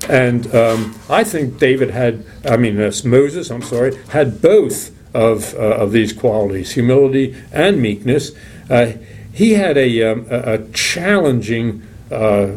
And 0.09 0.53
um, 0.53 0.93
I 1.09 1.23
think 1.23 1.57
David 1.57 1.91
had, 1.91 2.25
I 2.43 2.57
mean, 2.57 2.77
uh, 2.81 2.91
Moses, 3.05 3.49
I'm 3.49 3.61
sorry, 3.61 3.95
had 4.09 4.41
both 4.41 4.91
of, 5.13 5.53
uh, 5.53 5.59
of 5.59 5.91
these 5.91 6.11
qualities 6.11 6.71
humility 6.71 7.35
and 7.51 7.81
meekness. 7.81 8.31
Uh, 8.69 8.93
he 9.33 9.53
had 9.53 9.77
a, 9.77 10.03
um, 10.03 10.27
a, 10.29 10.59
challenging 10.69 11.85
uh, 12.11 12.51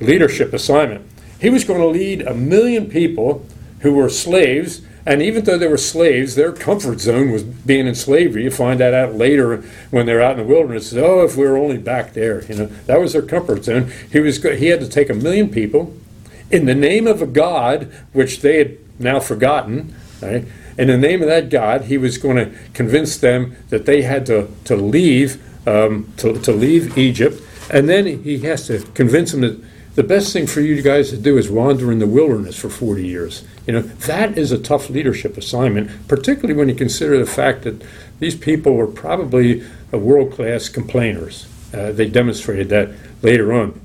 leadership 0.00 0.52
assignment. 0.52 1.06
He 1.40 1.50
was 1.50 1.64
going 1.64 1.80
to 1.80 1.86
lead 1.86 2.22
a 2.22 2.34
million 2.34 2.88
people 2.88 3.44
who 3.80 3.94
were 3.94 4.08
slaves. 4.08 4.82
And 5.06 5.22
even 5.22 5.44
though 5.44 5.58
they 5.58 5.66
were 5.66 5.76
slaves, 5.76 6.34
their 6.34 6.52
comfort 6.52 7.00
zone 7.00 7.32
was 7.32 7.42
being 7.42 7.86
in 7.86 7.94
slavery. 7.94 8.44
You 8.44 8.50
find 8.50 8.78
that 8.80 8.94
out 8.94 9.14
later 9.14 9.62
when 9.90 10.06
they're 10.06 10.22
out 10.22 10.38
in 10.38 10.46
the 10.46 10.52
wilderness. 10.52 10.92
Oh, 10.94 11.24
if 11.24 11.36
we 11.36 11.44
were 11.44 11.56
only 11.56 11.78
back 11.78 12.12
there, 12.12 12.44
you 12.44 12.54
know, 12.54 12.66
that 12.86 13.00
was 13.00 13.14
their 13.14 13.22
comfort 13.22 13.64
zone. 13.64 13.90
He 14.12 14.20
was 14.20 14.42
he 14.42 14.66
had 14.66 14.80
to 14.80 14.88
take 14.88 15.10
a 15.10 15.14
million 15.14 15.48
people 15.48 15.96
in 16.50 16.66
the 16.66 16.74
name 16.74 17.06
of 17.06 17.22
a 17.22 17.26
God 17.26 17.92
which 18.12 18.40
they 18.40 18.58
had 18.58 18.78
now 19.00 19.20
forgotten, 19.20 19.94
right? 20.20 20.44
in 20.80 20.86
the 20.88 20.96
name 20.96 21.20
of 21.20 21.28
that 21.28 21.50
God, 21.50 21.84
he 21.84 21.98
was 21.98 22.16
going 22.16 22.36
to 22.36 22.58
convince 22.72 23.18
them 23.18 23.54
that 23.68 23.84
they 23.84 24.00
had 24.00 24.24
to, 24.26 24.48
to 24.64 24.76
leave 24.76 25.42
um, 25.66 26.12
to, 26.18 26.38
to 26.40 26.52
leave 26.52 26.96
Egypt, 26.96 27.42
and 27.70 27.88
then 27.88 28.06
he 28.22 28.38
has 28.40 28.66
to 28.66 28.80
convince 28.94 29.32
them 29.32 29.42
that 29.42 29.60
the 29.94 30.02
best 30.02 30.32
thing 30.32 30.46
for 30.46 30.60
you 30.60 30.80
guys 30.82 31.10
to 31.10 31.16
do 31.16 31.36
is 31.36 31.50
wander 31.50 31.90
in 31.90 31.98
the 31.98 32.06
wilderness 32.06 32.58
for 32.58 32.70
40 32.70 33.06
years. 33.06 33.44
You 33.66 33.74
know, 33.74 33.80
that 33.82 34.38
is 34.38 34.52
a 34.52 34.58
tough 34.58 34.88
leadership 34.88 35.36
assignment, 35.36 36.08
particularly 36.08 36.54
when 36.54 36.68
you 36.68 36.74
consider 36.74 37.18
the 37.18 37.30
fact 37.30 37.62
that 37.62 37.82
these 38.18 38.36
people 38.36 38.74
were 38.74 38.86
probably 38.86 39.64
world 39.98 40.32
class 40.32 40.68
complainers. 40.68 41.46
Uh, 41.74 41.92
they 41.92 42.08
demonstrated 42.08 42.68
that 42.68 42.90
later 43.22 43.52
on. 43.52 43.80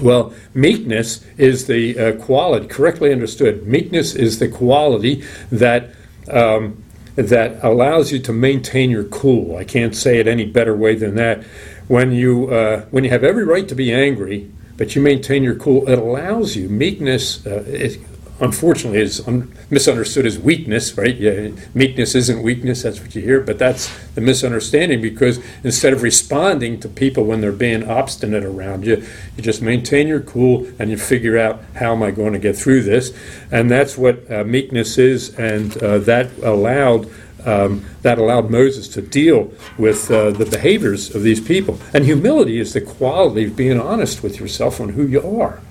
Well, 0.00 0.32
meekness 0.54 1.24
is 1.36 1.66
the 1.66 1.98
uh, 1.98 2.12
quality, 2.24 2.66
correctly 2.66 3.12
understood. 3.12 3.66
Meekness 3.66 4.14
is 4.14 4.38
the 4.38 4.48
quality 4.48 5.24
that 5.50 5.90
um, 6.30 6.82
that 7.18 7.58
allows 7.64 8.12
you 8.12 8.20
to 8.20 8.32
maintain 8.32 8.90
your 8.90 9.04
cool. 9.04 9.56
I 9.56 9.64
can't 9.64 9.94
say 9.94 10.18
it 10.20 10.28
any 10.28 10.46
better 10.46 10.76
way 10.76 10.94
than 10.94 11.16
that. 11.16 11.42
When 11.88 12.12
you 12.12 12.48
uh, 12.50 12.82
when 12.90 13.02
you 13.02 13.10
have 13.10 13.24
every 13.24 13.44
right 13.44 13.66
to 13.68 13.74
be 13.74 13.92
angry, 13.92 14.50
but 14.76 14.94
you 14.94 15.02
maintain 15.02 15.42
your 15.42 15.56
cool, 15.56 15.88
it 15.88 15.98
allows 15.98 16.54
you 16.54 16.68
meekness. 16.68 17.44
Uh, 17.44 17.64
it, 17.66 17.98
unfortunately 18.40 19.00
is 19.00 19.26
un- 19.26 19.52
misunderstood 19.70 20.26
as 20.26 20.38
weakness, 20.38 20.96
right? 20.96 21.16
Yeah, 21.16 21.50
meekness 21.74 22.14
isn't 22.14 22.42
weakness, 22.42 22.82
that's 22.82 23.00
what 23.00 23.14
you 23.14 23.22
hear, 23.22 23.40
but 23.40 23.58
that's 23.58 23.92
the 24.14 24.20
misunderstanding 24.20 25.00
because 25.00 25.40
instead 25.64 25.92
of 25.92 26.02
responding 26.02 26.78
to 26.80 26.88
people 26.88 27.24
when 27.24 27.40
they're 27.40 27.52
being 27.52 27.88
obstinate 27.88 28.44
around 28.44 28.86
you, 28.86 29.04
you 29.36 29.42
just 29.42 29.62
maintain 29.62 30.06
your 30.06 30.20
cool 30.20 30.66
and 30.78 30.90
you 30.90 30.96
figure 30.96 31.38
out 31.38 31.62
how 31.74 31.92
am 31.92 32.02
I 32.02 32.10
going 32.10 32.32
to 32.32 32.38
get 32.38 32.56
through 32.56 32.82
this? 32.82 33.16
And 33.50 33.70
that's 33.70 33.98
what 33.98 34.30
uh, 34.30 34.44
meekness 34.44 34.98
is, 34.98 35.34
and 35.38 35.76
uh, 35.82 35.98
that 35.98 36.30
allowed. 36.42 37.10
Um, 37.46 37.86
that 38.02 38.18
allowed 38.18 38.50
Moses 38.50 38.88
to 38.88 39.00
deal 39.00 39.52
with 39.78 40.10
uh, 40.10 40.32
the 40.32 40.44
behaviors 40.44 41.14
of 41.14 41.22
these 41.22 41.40
people. 41.40 41.78
And 41.94 42.04
humility 42.04 42.58
is 42.58 42.72
the 42.72 42.80
quality 42.80 43.44
of 43.44 43.56
being 43.56 43.80
honest 43.80 44.24
with 44.24 44.40
yourself 44.40 44.80
on 44.80 44.90
who 44.90 45.06
you 45.06 45.40
are. 45.40 45.62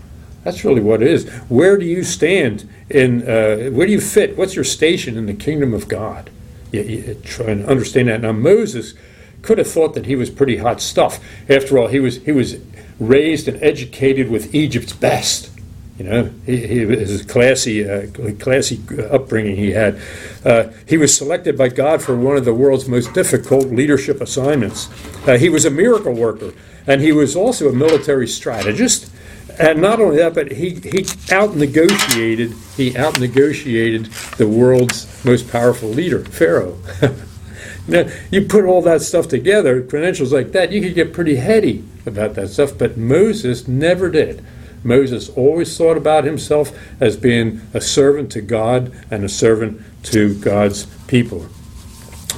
That's 0.47 0.63
really 0.63 0.79
what 0.79 1.01
it 1.01 1.09
is. 1.09 1.29
Where 1.49 1.75
do 1.77 1.83
you 1.83 2.05
stand 2.05 2.69
in? 2.89 3.21
Uh, 3.23 3.69
where 3.71 3.85
do 3.85 3.91
you 3.91 3.99
fit? 3.99 4.37
What's 4.37 4.55
your 4.55 4.63
station 4.63 5.17
in 5.17 5.25
the 5.25 5.33
kingdom 5.33 5.73
of 5.73 5.89
God? 5.89 6.29
You, 6.71 6.83
you 6.83 7.15
try 7.15 7.47
and 7.47 7.65
understand 7.65 8.07
that. 8.07 8.21
Now 8.21 8.31
Moses 8.31 8.93
could 9.41 9.57
have 9.57 9.69
thought 9.69 9.93
that 9.95 10.05
he 10.05 10.15
was 10.15 10.29
pretty 10.29 10.55
hot 10.55 10.79
stuff. 10.79 11.19
After 11.49 11.77
all, 11.77 11.87
he 11.87 11.99
was 11.99 12.23
he 12.23 12.31
was 12.31 12.61
raised 12.97 13.49
and 13.49 13.61
educated 13.61 14.31
with 14.31 14.55
Egypt's 14.55 14.93
best. 14.93 15.51
You 15.99 16.05
know, 16.05 16.31
he, 16.45 16.85
he 16.85 17.23
classy, 17.25 17.89
uh, 17.89 18.07
classy 18.39 18.79
upbringing 19.11 19.57
he 19.57 19.71
had. 19.71 19.99
Uh, 20.45 20.69
he 20.85 20.95
was 20.95 21.13
selected 21.13 21.57
by 21.57 21.67
God 21.67 22.01
for 22.01 22.15
one 22.15 22.37
of 22.37 22.45
the 22.45 22.53
world's 22.53 22.87
most 22.87 23.13
difficult 23.13 23.65
leadership 23.65 24.21
assignments. 24.21 24.87
Uh, 25.27 25.37
he 25.37 25.49
was 25.49 25.65
a 25.65 25.71
miracle 25.71 26.13
worker, 26.13 26.53
and 26.85 27.01
he 27.01 27.11
was 27.11 27.35
also 27.35 27.67
a 27.67 27.73
military 27.73 28.27
strategist 28.29 29.11
and 29.59 29.81
not 29.81 29.99
only 29.99 30.17
that, 30.17 30.33
but 30.33 30.51
he, 30.51 30.71
he 30.75 31.05
out 31.31 31.55
negotiated 31.55 32.53
he 32.75 32.95
out 32.95 33.19
negotiated 33.19 34.05
the 34.37 34.47
world's 34.47 35.23
most 35.25 35.51
powerful 35.51 35.89
leader, 35.89 36.23
Pharaoh. 36.25 36.77
now 37.87 38.07
you 38.29 38.45
put 38.45 38.65
all 38.65 38.81
that 38.83 39.01
stuff 39.01 39.27
together, 39.27 39.81
credentials 39.81 40.31
like 40.31 40.51
that, 40.51 40.71
you 40.71 40.81
could 40.81 40.95
get 40.95 41.13
pretty 41.13 41.37
heady 41.37 41.83
about 42.05 42.35
that 42.35 42.49
stuff. 42.49 42.77
But 42.77 42.97
Moses 42.97 43.67
never 43.67 44.09
did. 44.09 44.43
Moses 44.83 45.29
always 45.29 45.75
thought 45.75 45.97
about 45.97 46.23
himself 46.23 46.71
as 47.01 47.17
being 47.17 47.61
a 47.73 47.81
servant 47.81 48.31
to 48.33 48.41
God 48.41 48.93
and 49.09 49.23
a 49.23 49.29
servant 49.29 49.81
to 50.03 50.35
God's 50.35 50.85
people. 51.07 51.47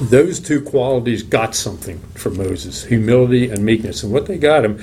Those 0.00 0.40
two 0.40 0.62
qualities 0.62 1.22
got 1.22 1.54
something 1.54 1.98
for 2.14 2.30
Moses 2.30 2.84
humility 2.84 3.50
and 3.50 3.64
meekness. 3.64 4.02
And 4.02 4.12
what 4.12 4.26
they 4.26 4.38
got 4.38 4.64
him 4.64 4.82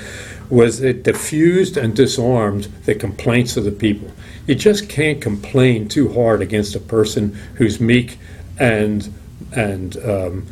was 0.49 0.81
it 0.81 1.03
diffused 1.03 1.75
and 1.75 1.95
disarmed 1.95 2.65
the 2.85 2.95
complaints 2.95 3.57
of 3.57 3.63
the 3.63 3.71
people. 3.71 4.11
You 4.45 4.55
just 4.55 4.87
can't 4.89 5.21
complain 5.21 5.89
too 5.89 6.13
hard 6.13 6.41
against 6.41 6.75
a 6.75 6.79
person 6.79 7.37
who's 7.55 7.79
meek 7.79 8.19
and 8.59 9.13
and 9.53 9.97
um, 9.97 10.47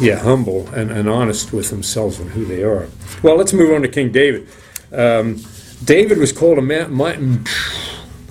yeah, 0.00 0.16
humble 0.16 0.68
and, 0.68 0.90
and 0.90 1.08
honest 1.08 1.52
with 1.52 1.70
themselves 1.70 2.18
and 2.18 2.30
who 2.30 2.44
they 2.44 2.62
are. 2.62 2.88
Well, 3.22 3.36
let's 3.36 3.52
move 3.52 3.72
on 3.74 3.82
to 3.82 3.88
King 3.88 4.12
David. 4.12 4.48
Um, 4.92 5.42
David 5.84 6.18
was 6.18 6.32
called 6.32 6.58
a 6.58 6.62
man. 6.62 6.92
My, 6.92 7.16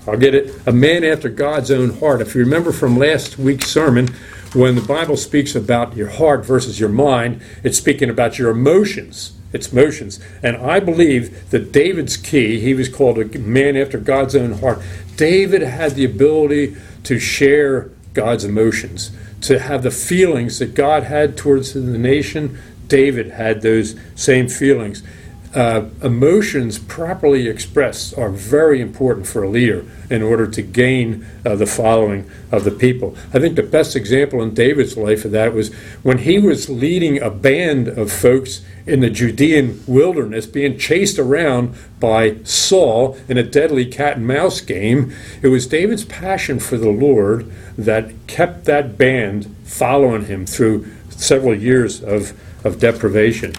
I'll 0.07 0.17
get 0.17 0.35
it. 0.35 0.55
A 0.65 0.71
man 0.71 1.03
after 1.03 1.29
God's 1.29 1.71
own 1.71 1.97
heart. 1.99 2.21
If 2.21 2.35
you 2.35 2.41
remember 2.41 2.71
from 2.71 2.97
last 2.97 3.37
week's 3.37 3.67
sermon, 3.67 4.09
when 4.53 4.75
the 4.75 4.81
Bible 4.81 5.17
speaks 5.17 5.55
about 5.55 5.95
your 5.95 6.09
heart 6.09 6.45
versus 6.45 6.79
your 6.79 6.89
mind, 6.89 7.41
it's 7.63 7.77
speaking 7.77 8.09
about 8.09 8.37
your 8.37 8.49
emotions 8.49 9.33
its 9.53 9.71
motions. 9.71 10.19
And 10.41 10.57
I 10.57 10.79
believe 10.79 11.51
that 11.51 11.71
David's 11.71 12.17
key, 12.17 12.59
he 12.59 12.73
was 12.73 12.89
called 12.89 13.19
a 13.19 13.39
man 13.39 13.77
after 13.77 13.99
God's 13.99 14.35
own 14.35 14.53
heart. 14.53 14.81
David 15.15 15.61
had 15.61 15.93
the 15.93 16.03
ability 16.03 16.75
to 17.03 17.19
share 17.19 17.91
God's 18.13 18.43
emotions, 18.43 19.11
to 19.41 19.59
have 19.59 19.83
the 19.83 19.91
feelings 19.91 20.59
that 20.59 20.73
God 20.73 21.03
had 21.03 21.37
towards 21.37 21.73
the 21.73 21.81
nation. 21.81 22.59
David 22.87 23.31
had 23.31 23.61
those 23.61 23.95
same 24.15 24.49
feelings. 24.49 25.03
Uh, 25.53 25.85
emotions 26.01 26.79
properly 26.79 27.47
expressed 27.47 28.17
are 28.17 28.29
very 28.29 28.81
important 28.81 29.27
for 29.27 29.43
a 29.43 29.49
leader 29.49 29.85
in 30.09 30.23
order 30.23 30.47
to 30.47 30.63
gain 30.63 31.23
uh, 31.45 31.55
the 31.55 31.67
following 31.67 32.27
of 32.51 32.63
the 32.63 32.71
people. 32.71 33.15
I 33.31 33.39
think 33.39 33.55
the 33.55 33.61
best 33.61 33.95
example 33.95 34.41
in 34.41 34.55
David's 34.55 34.97
life 34.97 35.25
of 35.25 35.31
that 35.31 35.53
was 35.53 35.71
when 36.01 36.19
he 36.19 36.39
was 36.39 36.69
leading 36.69 37.21
a 37.21 37.29
band 37.29 37.87
of 37.87 38.11
folks 38.11 38.65
in 38.87 39.01
the 39.01 39.11
Judean 39.11 39.83
wilderness 39.85 40.47
being 40.47 40.79
chased 40.79 41.19
around 41.19 41.75
by 41.99 42.37
Saul 42.43 43.15
in 43.27 43.37
a 43.37 43.43
deadly 43.43 43.85
cat 43.85 44.17
and 44.17 44.25
mouse 44.25 44.59
game. 44.59 45.13
It 45.43 45.49
was 45.49 45.67
David's 45.67 46.05
passion 46.05 46.59
for 46.59 46.77
the 46.77 46.89
Lord 46.89 47.51
that 47.77 48.11
kept 48.25 48.65
that 48.65 48.97
band 48.97 49.55
following 49.65 50.25
him 50.25 50.47
through 50.47 50.87
several 51.09 51.55
years 51.55 52.03
of, 52.03 52.33
of 52.65 52.79
deprivation. 52.79 53.53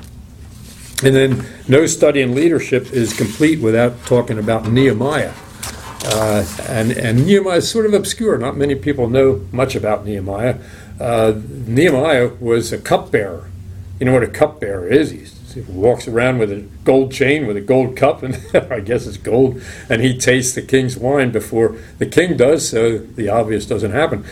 And 1.05 1.15
then, 1.15 1.47
no 1.69 1.87
study 1.87 2.23
in 2.23 2.35
leadership 2.35 2.93
is 2.93 3.13
complete 3.13 3.61
without 3.61 4.05
talking 4.07 4.39
about 4.39 4.67
Nehemiah. 4.69 5.35
Uh, 6.07 6.47
and, 6.69 6.93
and 6.93 7.27
Nehemiah 7.27 7.59
is 7.59 7.71
sort 7.71 7.87
of 7.87 7.95
obscure. 7.95 8.39
Not 8.39 8.57
many 8.57 8.75
people 8.75 9.09
know 9.09 9.47
much 9.53 9.75
about 9.75 10.05
Nehemiah. 10.05 10.59
Uh, 10.99 11.35
Nehemiah 11.67 12.29
was 12.41 12.73
a 12.73 12.79
cupbearer 12.79 13.51
you 13.99 14.07
know 14.07 14.13
what 14.13 14.23
a 14.23 14.29
cupbearer 14.29 14.89
is? 14.89 15.11
he 15.11 15.61
walks 15.63 16.09
around 16.09 16.39
with 16.39 16.51
a 16.51 16.67
gold 16.83 17.13
chain 17.13 17.47
with 17.47 17.57
a 17.57 17.61
gold 17.61 17.97
cup, 17.97 18.23
and 18.25 18.35
I 18.55 18.81
guess 18.81 19.07
it's 19.07 19.17
gold, 19.17 19.63
and 19.89 20.03
he 20.03 20.19
tastes 20.19 20.55
the 20.55 20.63
king's 20.63 20.97
wine 20.97 21.31
before 21.31 21.77
the 21.99 22.07
king 22.07 22.37
does, 22.37 22.69
so 22.69 22.99
the 22.99 23.29
obvious 23.29 23.65
doesn't 23.65 23.93
happen. 23.93 24.25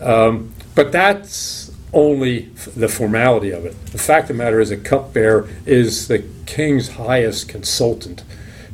Um, 0.00 0.52
but 0.74 0.90
that's 0.90 1.63
only 1.94 2.50
the 2.76 2.88
formality 2.88 3.50
of 3.50 3.64
it. 3.64 3.86
The 3.86 3.98
fact 3.98 4.28
of 4.28 4.36
the 4.36 4.42
matter 4.42 4.60
is, 4.60 4.70
a 4.70 4.76
cupbearer 4.76 5.48
is 5.64 6.08
the 6.08 6.24
king's 6.46 6.90
highest 6.90 7.48
consultant, 7.48 8.22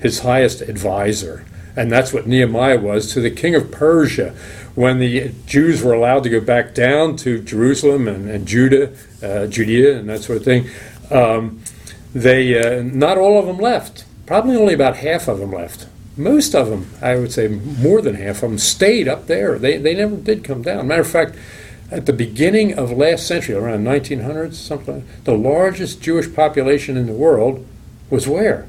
his 0.00 0.20
highest 0.20 0.62
advisor. 0.62 1.44
And 1.76 1.92
that's 1.92 2.12
what 2.12 2.26
Nehemiah 2.26 2.80
was 2.80 3.12
to 3.12 3.20
the 3.20 3.30
king 3.30 3.54
of 3.54 3.70
Persia 3.70 4.34
when 4.74 4.98
the 4.98 5.32
Jews 5.46 5.82
were 5.82 5.92
allowed 5.92 6.24
to 6.24 6.30
go 6.30 6.40
back 6.40 6.74
down 6.74 7.16
to 7.16 7.40
Jerusalem 7.40 8.08
and, 8.08 8.28
and 8.28 8.46
Judah, 8.46 8.92
uh, 9.22 9.46
Judea, 9.46 9.98
and 9.98 10.08
that 10.08 10.22
sort 10.22 10.38
of 10.38 10.44
thing. 10.44 10.68
Um, 11.10 11.60
they 12.14 12.58
uh, 12.58 12.82
not 12.82 13.18
all 13.18 13.38
of 13.38 13.46
them 13.46 13.58
left. 13.58 14.04
Probably 14.26 14.56
only 14.56 14.74
about 14.74 14.96
half 14.96 15.28
of 15.28 15.38
them 15.38 15.52
left. 15.52 15.86
Most 16.16 16.54
of 16.54 16.68
them, 16.68 16.90
I 17.00 17.16
would 17.16 17.32
say, 17.32 17.48
more 17.48 18.02
than 18.02 18.16
half 18.16 18.36
of 18.42 18.50
them 18.50 18.58
stayed 18.58 19.08
up 19.08 19.26
there. 19.26 19.58
They 19.58 19.76
they 19.76 19.94
never 19.94 20.16
did 20.16 20.44
come 20.44 20.62
down. 20.62 20.88
Matter 20.88 21.02
of 21.02 21.10
fact, 21.10 21.36
at 21.90 22.06
the 22.06 22.12
beginning 22.12 22.78
of 22.78 22.92
last 22.92 23.26
century, 23.26 23.54
around 23.54 23.84
1900s, 23.84 24.54
something, 24.54 25.06
the 25.24 25.34
largest 25.36 26.00
Jewish 26.00 26.32
population 26.32 26.96
in 26.96 27.06
the 27.06 27.12
world 27.12 27.66
was 28.10 28.28
where? 28.28 28.68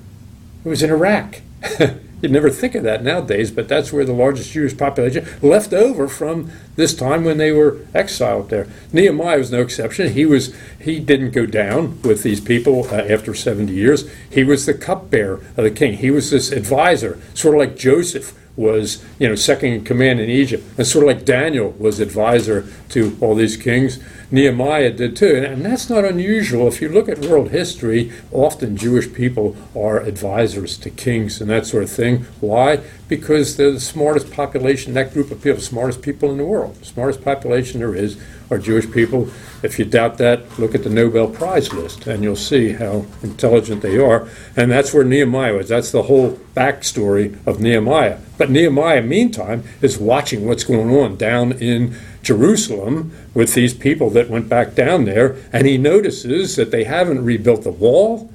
It 0.65 0.69
was 0.69 0.83
in 0.83 0.89
Iraq. 0.89 1.41
You'd 2.21 2.31
never 2.31 2.51
think 2.51 2.75
of 2.75 2.83
that 2.83 3.03
nowadays, 3.03 3.49
but 3.49 3.67
that's 3.67 3.91
where 3.91 4.05
the 4.05 4.13
largest 4.13 4.51
Jewish 4.51 4.77
population 4.77 5.27
left 5.41 5.73
over 5.73 6.07
from 6.07 6.51
this 6.75 6.93
time 6.93 7.23
when 7.23 7.37
they 7.37 7.51
were 7.51 7.79
exiled 7.95 8.51
there. 8.51 8.67
Nehemiah 8.93 9.39
was 9.39 9.51
no 9.51 9.61
exception. 9.61 10.13
He 10.13 10.25
was 10.25 10.55
he 10.79 10.99
didn't 10.99 11.31
go 11.31 11.47
down 11.47 11.99
with 12.03 12.21
these 12.21 12.39
people 12.39 12.87
uh, 12.91 12.97
after 12.97 13.33
70 13.33 13.73
years. 13.73 14.07
He 14.29 14.43
was 14.43 14.67
the 14.67 14.75
cupbearer 14.75 15.35
of 15.57 15.63
the 15.63 15.71
king. 15.71 15.93
He 15.93 16.11
was 16.11 16.29
this 16.29 16.51
advisor, 16.51 17.19
sort 17.33 17.55
of 17.55 17.59
like 17.59 17.75
Joseph 17.75 18.37
was, 18.55 19.03
you 19.19 19.27
know, 19.27 19.35
second 19.35 19.73
in 19.73 19.83
command 19.83 20.19
in 20.19 20.29
Egypt, 20.29 20.63
and 20.77 20.85
sort 20.85 21.03
of 21.03 21.15
like 21.15 21.25
Daniel 21.25 21.71
was 21.71 21.99
advisor 21.99 22.67
to 22.89 23.17
all 23.21 23.35
these 23.35 23.57
kings. 23.57 23.99
Nehemiah 24.31 24.91
did 24.91 25.15
too. 25.15 25.35
And 25.35 25.65
that's 25.65 25.89
not 25.89 26.05
unusual. 26.05 26.67
If 26.67 26.81
you 26.81 26.89
look 26.89 27.09
at 27.09 27.19
world 27.19 27.51
history, 27.51 28.11
often 28.31 28.77
Jewish 28.77 29.13
people 29.13 29.55
are 29.75 29.99
advisors 29.99 30.77
to 30.79 30.89
kings 30.89 31.41
and 31.41 31.49
that 31.49 31.65
sort 31.65 31.83
of 31.83 31.89
thing. 31.89 32.25
Why? 32.39 32.79
Because 33.09 33.57
they're 33.57 33.71
the 33.71 33.79
smartest 33.79 34.31
population, 34.31 34.93
that 34.93 35.13
group 35.13 35.31
of 35.31 35.43
people, 35.43 35.61
smartest 35.61 36.01
people 36.01 36.31
in 36.31 36.37
the 36.37 36.45
world. 36.45 36.75
The 36.75 36.85
smartest 36.85 37.23
population 37.23 37.81
there 37.81 37.93
is 37.93 38.17
are 38.49 38.57
Jewish 38.57 38.89
people. 38.91 39.29
If 39.63 39.77
you 39.77 39.85
doubt 39.85 40.17
that, 40.17 40.59
look 40.59 40.75
at 40.75 40.83
the 40.83 40.89
Nobel 40.89 41.27
Prize 41.27 41.73
list 41.73 42.07
and 42.07 42.23
you'll 42.23 42.35
see 42.35 42.73
how 42.73 43.05
intelligent 43.21 43.81
they 43.81 43.97
are. 43.97 44.27
And 44.55 44.71
that's 44.71 44.93
where 44.93 45.03
Nehemiah 45.03 45.55
was. 45.55 45.69
That's 45.69 45.91
the 45.91 46.03
whole 46.03 46.39
backstory 46.55 47.35
of 47.45 47.59
Nehemiah. 47.59 48.19
But 48.37 48.49
Nehemiah, 48.49 49.01
meantime, 49.01 49.63
is 49.81 49.97
watching 49.97 50.45
what's 50.45 50.63
going 50.63 50.89
on 50.95 51.15
down 51.15 51.53
in 51.53 51.95
Jerusalem 52.21 53.11
with 53.33 53.53
these 53.53 53.73
people 53.73 54.09
that 54.11 54.29
went 54.29 54.47
back 54.47 54.75
down 54.75 55.05
there, 55.05 55.35
and 55.51 55.65
he 55.65 55.77
notices 55.77 56.55
that 56.55 56.71
they 56.71 56.83
haven't 56.83 57.23
rebuilt 57.25 57.63
the 57.63 57.71
wall, 57.71 58.31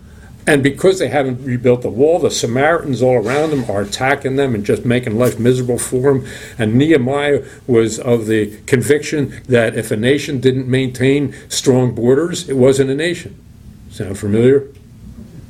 And 0.49 0.63
because 0.63 1.01
they 1.01 1.09
haven't 1.09 1.45
rebuilt 1.45 1.83
the 1.83 1.91
wall, 1.91 2.21
the 2.21 2.31
Samaritans 2.31 3.03
all 3.03 3.17
around 3.17 3.51
them 3.51 3.69
are 3.69 3.83
attacking 3.83 4.37
them 4.37 4.55
and 4.55 4.65
just 4.65 4.85
making 4.85 5.19
life 5.19 5.41
miserable 5.41 5.79
for 5.79 6.13
them. 6.15 6.27
And 6.57 6.77
Nehemiah 6.77 7.45
was 7.67 7.99
of 7.99 8.27
the 8.27 8.57
conviction 8.67 9.43
that 9.49 9.77
if 9.77 9.91
a 9.91 9.97
nation 9.97 10.39
didn't 10.39 10.69
maintain 10.69 11.35
strong 11.49 11.95
borders, 11.95 12.49
it 12.49 12.57
wasn't 12.57 12.91
a 12.91 12.95
nation. 12.95 13.43
Sound 13.91 14.19
familiar? 14.19 14.69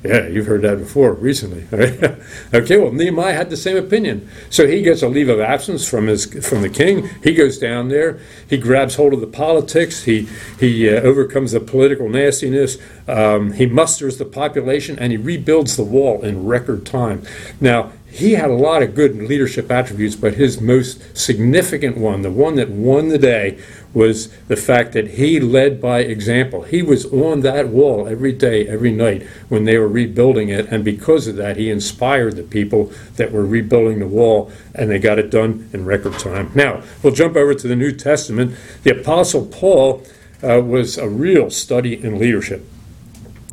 Yeah, 0.07 0.29
you've 0.29 0.47
heard 0.47 0.63
that 0.63 0.79
before 0.79 1.13
recently. 1.15 1.67
okay, 2.55 2.77
well, 2.77 2.93
Nehemiah 2.93 3.35
had 3.35 3.51
the 3.51 3.57
same 3.57 3.77
opinion. 3.77 4.29
So 4.51 4.67
he 4.67 4.83
gets 4.83 5.03
a 5.03 5.09
leave 5.09 5.29
of 5.29 5.41
absence 5.41 5.89
from 5.89 6.07
his 6.07 6.27
from 6.47 6.63
the 6.63 6.69
king. 6.69 7.09
He 7.25 7.35
goes 7.35 7.59
down 7.59 7.89
there. 7.89 8.19
He 8.49 8.57
grabs 8.57 8.95
hold 8.95 9.15
of 9.15 9.21
the 9.21 9.27
politics. 9.27 10.05
He 10.05 10.29
he 10.61 10.89
uh, 10.89 11.01
overcomes 11.01 11.53
the 11.53 11.61
political 11.61 12.09
nastiness. 12.09 12.79
Um, 13.09 13.53
he 13.53 13.67
musters 13.67 14.19
the 14.19 14.25
population 14.25 14.99
and 14.99 15.13
he 15.13 15.19
rebuilds 15.19 15.77
the 15.77 15.85
wall 15.85 16.23
in 16.23 16.47
record 16.47 16.87
time. 16.87 17.23
Now 17.61 17.93
he 18.17 18.33
had 18.33 18.49
a 18.49 18.55
lot 18.55 18.83
of 18.83 18.95
good 18.95 19.17
leadership 19.17 19.71
attributes, 19.71 20.17
but 20.17 20.35
his 20.35 20.59
most 20.59 21.17
significant 21.17 21.99
one, 21.99 22.23
the 22.23 22.31
one 22.31 22.55
that 22.55 22.71
won 22.71 23.09
the 23.09 23.19
day, 23.19 23.59
was 23.93 24.29
the 24.49 24.57
fact 24.57 24.93
that 24.93 25.13
he 25.13 25.39
led 25.39 25.83
by 25.83 26.01
example. 26.01 26.63
He 26.63 26.81
was 26.81 27.05
on 27.13 27.41
that 27.41 27.69
wall 27.69 28.09
every 28.09 28.33
day, 28.33 28.67
every 28.67 28.91
night 28.91 29.23
when 29.51 29.65
they 29.65 29.77
were 29.77 29.89
rebuilding 29.89 30.49
it, 30.49 30.67
and 30.71 30.83
because 30.83 31.27
of 31.27 31.37
that, 31.37 31.59
he 31.59 31.69
inspired 31.69 32.37
the 32.37 32.43
people 32.43 32.91
that 33.17 33.33
were 33.33 33.45
rebuilding 33.45 33.99
the 33.99 34.07
wall, 34.07 34.51
and 34.75 34.91
they 34.91 34.99
got 34.99 35.19
it 35.19 35.31
done 35.31 35.69
in 35.75 35.85
record 35.85 36.19
time. 36.19 36.51
Now, 36.55 36.83
we'll 37.03 37.15
jump 37.15 37.37
over 37.37 37.55
to 37.55 37.69
the 37.69 37.77
New 37.77 37.93
Testament. 37.93 38.57
The 38.83 38.99
Apostle 38.99 39.45
Paul 39.45 40.03
uh, 40.43 40.63
was 40.63 40.97
a 40.97 41.09
real 41.09 41.51
study 41.51 42.03
in 42.03 42.19
leadership. 42.19 42.67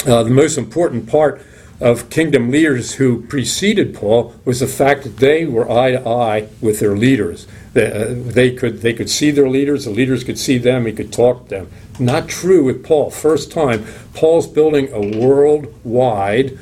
Uh, 0.07 0.23
the 0.23 0.29
most 0.29 0.57
important 0.57 1.07
part 1.07 1.41
of 1.79 2.09
kingdom 2.09 2.51
leaders 2.51 2.93
who 2.93 3.23
preceded 3.23 3.95
Paul 3.95 4.33
was 4.45 4.59
the 4.59 4.67
fact 4.67 5.03
that 5.03 5.17
they 5.17 5.45
were 5.45 5.69
eye 5.69 5.91
to 5.91 6.07
eye 6.07 6.47
with 6.61 6.79
their 6.79 6.95
leaders. 6.95 7.47
They, 7.73 7.91
uh, 7.91 8.05
they, 8.09 8.51
could, 8.51 8.81
they 8.81 8.93
could 8.93 9.09
see 9.09 9.31
their 9.31 9.49
leaders, 9.49 9.85
the 9.85 9.91
leaders 9.91 10.23
could 10.23 10.37
see 10.37 10.57
them, 10.57 10.85
he 10.85 10.93
could 10.93 11.11
talk 11.11 11.45
to 11.45 11.49
them. 11.49 11.71
Not 11.99 12.27
true 12.27 12.63
with 12.63 12.83
Paul. 12.83 13.09
First 13.11 13.51
time, 13.51 13.85
Paul's 14.13 14.47
building 14.47 14.91
a 14.93 15.19
worldwide, 15.19 16.57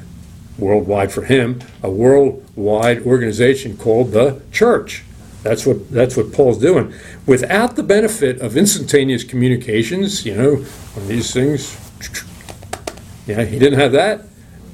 worldwide 0.57 1.11
for 1.11 1.23
him, 1.23 1.61
a 1.83 1.89
worldwide 1.89 3.03
organization 3.03 3.77
called 3.77 4.11
the 4.11 4.41
church. 4.51 5.03
That's 5.43 5.65
what 5.65 5.89
that's 5.89 6.15
what 6.15 6.31
Paul's 6.31 6.59
doing. 6.59 6.93
Without 7.25 7.75
the 7.75 7.83
benefit 7.83 8.39
of 8.41 8.55
instantaneous 8.55 9.23
communications, 9.23 10.23
you 10.23 10.35
know, 10.35 10.65
on 10.95 11.07
these 11.07 11.33
things, 11.33 11.75
yeah, 13.27 13.43
he 13.43 13.57
didn't 13.57 13.79
have 13.79 13.91
that, 13.93 14.25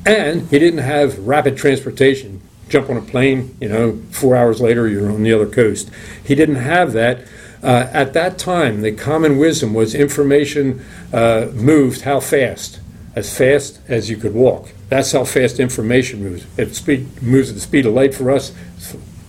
and 0.08 0.50
he 0.50 0.60
didn't 0.60 0.80
have 0.80 1.20
rapid 1.20 1.58
transportation 1.58 2.42
jump 2.70 2.90
on 2.90 2.98
a 2.98 3.02
plane, 3.02 3.56
you 3.62 3.70
know, 3.70 4.02
four 4.12 4.36
hours 4.36 4.60
later 4.60 4.88
you're 4.88 5.10
on 5.10 5.24
the 5.24 5.34
other 5.34 5.48
coast. 5.48 5.90
He 6.24 6.36
didn't 6.36 6.56
have 6.56 6.94
that. 6.94 7.26
Uh, 7.64 7.90
at 7.92 8.14
that 8.14 8.38
time, 8.38 8.82
the 8.82 8.92
common 8.92 9.38
wisdom 9.38 9.74
was 9.74 9.96
information 9.96 10.86
uh, 11.12 11.48
moved 11.54 12.02
how 12.02 12.20
fast? 12.20 12.80
As 13.16 13.36
fast 13.36 13.80
as 13.88 14.10
you 14.10 14.18
could 14.18 14.34
walk. 14.34 14.70
That's 14.90 15.12
how 15.12 15.24
fast 15.26 15.60
information 15.60 16.24
moves. 16.24 16.46
It 16.58 16.76
speed, 16.76 17.22
moves 17.22 17.50
at 17.50 17.56
the 17.56 17.62
speed 17.62 17.86
of 17.86 17.94
light 17.94 18.14
for 18.14 18.30
us, 18.30 18.52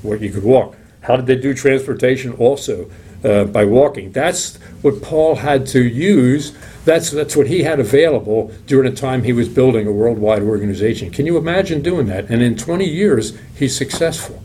what 0.03 0.21
you 0.21 0.31
could 0.31 0.45
walk. 0.45 0.77
How 1.01 1.17
did 1.17 1.27
they 1.27 1.37
do 1.37 1.55
transportation? 1.55 2.33
Also 2.35 2.91
uh, 3.25 3.45
by 3.45 3.65
walking. 3.65 4.13
That's 4.13 4.59
what 4.83 5.03
Paul 5.03 5.37
had 5.37 5.67
to 5.69 5.83
use 5.83 6.57
that's, 6.89 7.11
that's 7.11 7.37
what 7.37 7.49
he 7.49 7.65
had 7.65 7.81
available 7.81 8.51
during 8.67 8.91
the 8.91 8.97
time 8.99 9.23
he 9.23 9.35
was 9.35 9.47
building 9.47 9.87
a 9.87 9.93
worldwide 9.93 10.41
organization. 10.41 11.11
Can 11.11 11.27
you 11.27 11.37
imagine 11.37 11.83
doing 11.83 12.07
that? 12.07 12.31
And 12.31 12.41
in 12.41 12.57
20 12.57 12.87
years, 12.89 13.39
he's 13.55 13.77
successful. 13.77 14.43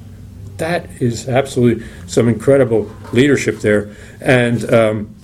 That 0.58 0.90
is 1.02 1.30
absolutely 1.30 1.86
some 2.06 2.28
incredible 2.28 2.92
leadership 3.14 3.60
there. 3.60 3.96
And 4.20 4.70
um, 4.74 5.16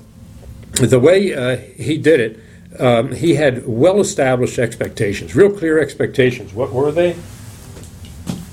the 0.76 0.98
way 0.98 1.34
uh, 1.34 1.58
he 1.58 1.98
did 1.98 2.22
it, 2.22 2.80
um, 2.80 3.12
he 3.12 3.36
had 3.36 3.68
well 3.68 4.00
established 4.00 4.58
expectations, 4.58 5.36
real 5.36 5.52
clear 5.52 5.78
expectations. 5.78 6.54
What 6.54 6.72
were 6.72 6.94
they? 6.94 7.18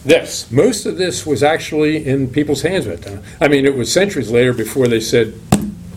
This. 0.05 0.51
Most 0.51 0.87
of 0.87 0.97
this 0.97 1.25
was 1.25 1.45
actually 1.45 2.05
in 2.05 2.31
people's 2.31 2.63
hands. 2.63 2.89
At 2.89 3.07
I 3.41 3.47
mean, 3.47 3.65
it 3.65 3.77
was 3.77 3.93
centuries 3.93 4.31
later 4.31 4.53
before 4.53 4.89
they 4.89 5.01
said, 5.01 5.35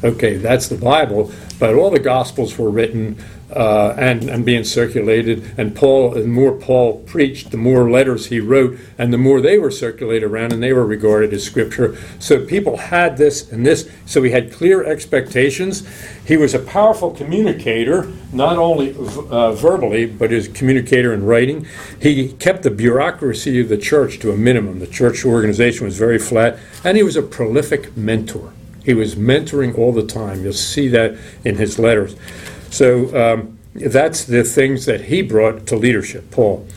okay, 0.04 0.38
that's 0.38 0.68
the 0.68 0.78
Bible, 0.78 1.32
but 1.60 1.76
all 1.76 1.90
the 1.90 2.00
Gospels 2.00 2.58
were 2.58 2.70
written 2.70 3.18
uh, 3.52 3.96
and, 3.98 4.30
and 4.30 4.46
being 4.46 4.64
circulated, 4.64 5.44
and 5.58 5.76
Paul, 5.76 6.12
the 6.12 6.28
more 6.28 6.52
Paul 6.52 7.00
preached, 7.00 7.52
the 7.52 7.58
more 7.58 7.90
letters 7.90 8.28
he 8.28 8.40
wrote, 8.40 8.78
and 8.98 9.12
the 9.12 9.18
more 9.18 9.42
they 9.42 9.58
were 9.58 9.72
circulated 9.72 10.30
around, 10.30 10.54
and 10.54 10.62
they 10.62 10.74
were 10.74 10.86
regarded 10.86 11.34
as 11.34 11.44
scripture. 11.44 11.98
So 12.20 12.46
people 12.46 12.78
had 12.78 13.18
this 13.18 13.52
and 13.52 13.66
this, 13.66 13.90
so 14.06 14.22
he 14.22 14.32
had 14.32 14.54
clear 14.54 14.84
expectations. 14.84 15.88
He 16.26 16.38
was 16.38 16.54
a 16.54 16.60
powerful 16.60 17.12
communicator, 17.12 18.12
not 18.32 18.58
only 18.58 18.96
uh, 18.96 19.54
verbally, 19.54 20.06
but 20.06 20.32
as 20.32 20.48
a 20.48 20.52
communicator 20.52 21.14
in 21.14 21.26
writing. 21.26 21.66
He 22.00 22.34
kept 22.34 22.62
the 22.64 22.72
bureaucracy 22.72 23.60
of 23.62 23.70
the 23.70 23.78
church 23.78 24.20
to 24.20 24.32
a 24.32 24.38
minimum. 24.38 24.80
The 24.80 24.88
church 24.88 25.26
organization 25.26 25.86
was 25.86 25.98
very 25.98 26.20
flat, 26.20 26.60
and 26.84 26.96
he 26.96 27.04
was 27.04 27.16
a 27.16 27.24
prolific 27.24 27.98
mentor. 27.98 28.54
He 28.84 28.94
was 28.94 29.16
mentoring 29.16 29.78
all 29.78 29.92
the 29.92 30.06
time. 30.06 30.44
You'll 30.44 30.54
see 30.54 30.88
that 30.90 31.18
in 31.44 31.56
his 31.56 31.78
letters. 31.78 32.16
So 32.70 33.16
um, 33.16 33.60
that's 33.74 34.26
the 34.26 34.44
things 34.44 34.86
that 34.86 35.02
he 35.02 35.22
brought 35.22 35.68
to 35.68 35.76
leadership, 35.76 36.32
Paul. 36.32 36.68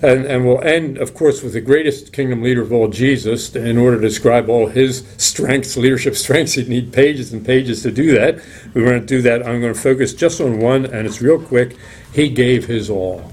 And, 0.00 0.26
and 0.26 0.46
we'll 0.46 0.62
end, 0.62 0.98
of 0.98 1.12
course, 1.12 1.42
with 1.42 1.54
the 1.54 1.60
greatest 1.60 2.12
kingdom 2.12 2.40
leader 2.40 2.62
of 2.62 2.72
all, 2.72 2.86
Jesus. 2.88 3.54
In 3.56 3.76
order 3.76 3.96
to 3.96 4.02
describe 4.02 4.48
all 4.48 4.68
his 4.68 5.04
strengths, 5.16 5.76
leadership 5.76 6.14
strengths, 6.24 6.56
you'd 6.56 6.68
need 6.68 6.92
pages 6.92 7.32
and 7.32 7.44
pages 7.44 7.82
to 7.82 7.90
do 7.90 8.12
that. 8.12 8.40
We 8.74 8.84
going 8.84 9.00
to 9.00 9.06
do 9.06 9.22
that. 9.22 9.44
I'm 9.44 9.60
going 9.60 9.74
to 9.74 9.80
focus 9.80 10.14
just 10.14 10.40
on 10.40 10.60
one, 10.60 10.86
and 10.86 11.06
it's 11.06 11.20
real 11.20 11.40
quick. 11.40 11.76
He 12.12 12.28
gave 12.28 12.66
his 12.66 12.88
all. 12.88 13.32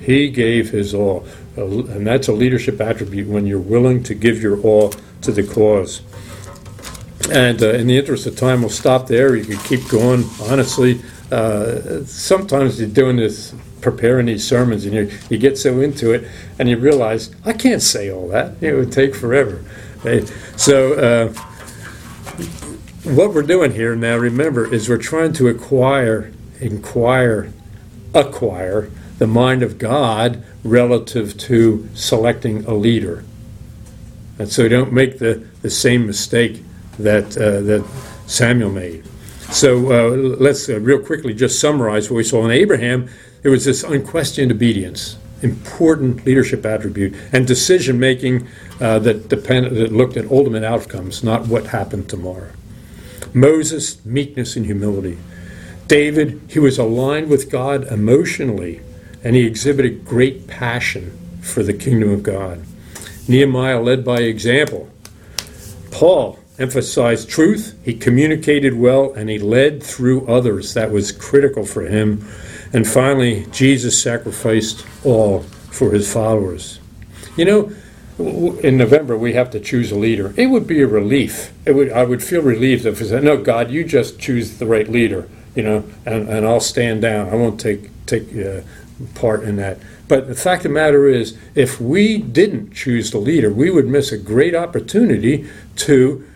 He 0.00 0.28
gave 0.30 0.70
his 0.70 0.92
all. 0.92 1.24
And 1.56 2.06
that's 2.06 2.26
a 2.26 2.32
leadership 2.32 2.80
attribute 2.80 3.28
when 3.28 3.46
you're 3.46 3.60
willing 3.60 4.02
to 4.04 4.14
give 4.14 4.42
your 4.42 4.60
all 4.62 4.92
to 5.22 5.30
the 5.30 5.44
cause. 5.44 6.02
And 7.30 7.62
uh, 7.62 7.70
in 7.70 7.86
the 7.86 7.96
interest 7.96 8.26
of 8.26 8.36
time, 8.36 8.60
we'll 8.60 8.70
stop 8.70 9.06
there. 9.06 9.36
You 9.36 9.44
could 9.44 9.64
keep 9.64 9.88
going. 9.88 10.24
Honestly, 10.42 11.00
uh, 11.30 12.04
sometimes 12.04 12.80
you're 12.80 12.88
doing 12.88 13.16
this, 13.16 13.54
preparing 13.80 14.26
these 14.26 14.46
sermons, 14.46 14.84
and 14.84 14.94
you, 14.94 15.10
you 15.28 15.38
get 15.38 15.56
so 15.56 15.80
into 15.80 16.12
it, 16.12 16.28
and 16.58 16.68
you 16.68 16.76
realize, 16.76 17.34
I 17.44 17.52
can't 17.52 17.82
say 17.82 18.10
all 18.10 18.28
that. 18.28 18.60
It 18.60 18.74
would 18.74 18.90
take 18.90 19.14
forever. 19.14 19.64
Okay? 19.98 20.26
So, 20.56 20.94
uh, 20.94 21.32
what 23.04 23.32
we're 23.32 23.42
doing 23.42 23.72
here 23.72 23.94
now, 23.94 24.16
remember, 24.16 24.72
is 24.72 24.88
we're 24.88 24.98
trying 24.98 25.32
to 25.34 25.48
acquire, 25.48 26.32
inquire, 26.60 27.52
acquire 28.12 28.90
the 29.18 29.26
mind 29.26 29.62
of 29.62 29.78
God 29.78 30.42
relative 30.64 31.38
to 31.38 31.88
selecting 31.94 32.64
a 32.64 32.74
leader. 32.74 33.24
And 34.38 34.50
so 34.50 34.68
don't 34.68 34.92
make 34.92 35.18
the, 35.18 35.46
the 35.62 35.70
same 35.70 36.06
mistake 36.06 36.62
that, 37.02 37.36
uh, 37.36 37.60
that 37.62 37.84
Samuel 38.26 38.70
made. 38.70 39.04
So 39.50 39.92
uh, 39.92 40.16
let's 40.16 40.68
uh, 40.68 40.78
real 40.80 41.00
quickly 41.00 41.34
just 41.34 41.58
summarize 41.58 42.08
what 42.08 42.16
we 42.16 42.24
saw 42.24 42.44
in 42.44 42.50
Abraham. 42.50 43.08
There 43.42 43.50
was 43.50 43.64
this 43.64 43.82
unquestioned 43.82 44.52
obedience, 44.52 45.16
important 45.42 46.24
leadership 46.24 46.64
attribute, 46.64 47.14
and 47.32 47.46
decision 47.46 47.98
making 47.98 48.46
uh, 48.80 49.00
that 49.00 49.28
depend 49.28 49.76
that 49.76 49.92
looked 49.92 50.16
at 50.16 50.30
ultimate 50.30 50.62
outcomes, 50.62 51.24
not 51.24 51.48
what 51.48 51.68
happened 51.68 52.08
tomorrow. 52.08 52.50
Moses, 53.32 54.04
meekness 54.04 54.56
and 54.56 54.66
humility. 54.66 55.18
David, 55.88 56.40
he 56.48 56.58
was 56.58 56.78
aligned 56.78 57.28
with 57.28 57.50
God 57.50 57.84
emotionally, 57.84 58.80
and 59.24 59.34
he 59.34 59.46
exhibited 59.46 60.04
great 60.04 60.46
passion 60.46 61.18
for 61.40 61.62
the 61.62 61.72
kingdom 61.72 62.10
of 62.10 62.22
God. 62.22 62.64
Nehemiah 63.26 63.80
led 63.80 64.04
by 64.04 64.20
example. 64.20 64.88
Paul, 65.90 66.39
emphasized 66.60 67.28
truth, 67.28 67.78
he 67.84 67.94
communicated 67.94 68.74
well, 68.74 69.12
and 69.14 69.30
he 69.30 69.38
led 69.38 69.82
through 69.82 70.26
others. 70.26 70.74
That 70.74 70.90
was 70.90 71.10
critical 71.10 71.64
for 71.64 71.82
him. 71.82 72.26
And 72.72 72.86
finally, 72.86 73.46
Jesus 73.50 74.00
sacrificed 74.00 74.86
all 75.04 75.42
for 75.70 75.90
his 75.90 76.12
followers. 76.12 76.78
You 77.36 77.44
know, 77.46 77.72
in 78.18 78.76
November 78.76 79.16
we 79.16 79.32
have 79.32 79.50
to 79.50 79.60
choose 79.60 79.90
a 79.90 79.96
leader. 79.96 80.34
It 80.36 80.46
would 80.46 80.66
be 80.66 80.82
a 80.82 80.86
relief. 80.86 81.52
It 81.64 81.72
would 81.72 81.90
I 81.90 82.04
would 82.04 82.22
feel 82.22 82.42
relieved 82.42 82.84
if 82.84 83.00
I 83.00 83.06
said, 83.06 83.24
"No, 83.24 83.42
God, 83.42 83.70
you 83.70 83.82
just 83.82 84.18
choose 84.18 84.58
the 84.58 84.66
right 84.66 84.88
leader," 84.88 85.26
you 85.54 85.62
know, 85.62 85.84
and, 86.04 86.28
and 86.28 86.46
I'll 86.46 86.60
stand 86.60 87.02
down. 87.02 87.30
I 87.30 87.34
won't 87.36 87.58
take 87.58 87.88
take 88.04 88.36
uh, 88.36 88.60
part 89.14 89.42
in 89.44 89.56
that. 89.56 89.78
But 90.06 90.28
the 90.28 90.34
fact 90.34 90.64
of 90.66 90.70
the 90.70 90.74
matter 90.74 91.08
is, 91.08 91.38
if 91.54 91.80
we 91.80 92.18
didn't 92.18 92.72
choose 92.72 93.10
the 93.10 93.18
leader, 93.18 93.50
we 93.50 93.70
would 93.70 93.86
miss 93.86 94.12
a 94.12 94.18
great 94.18 94.54
opportunity 94.54 95.48
to 95.76 96.26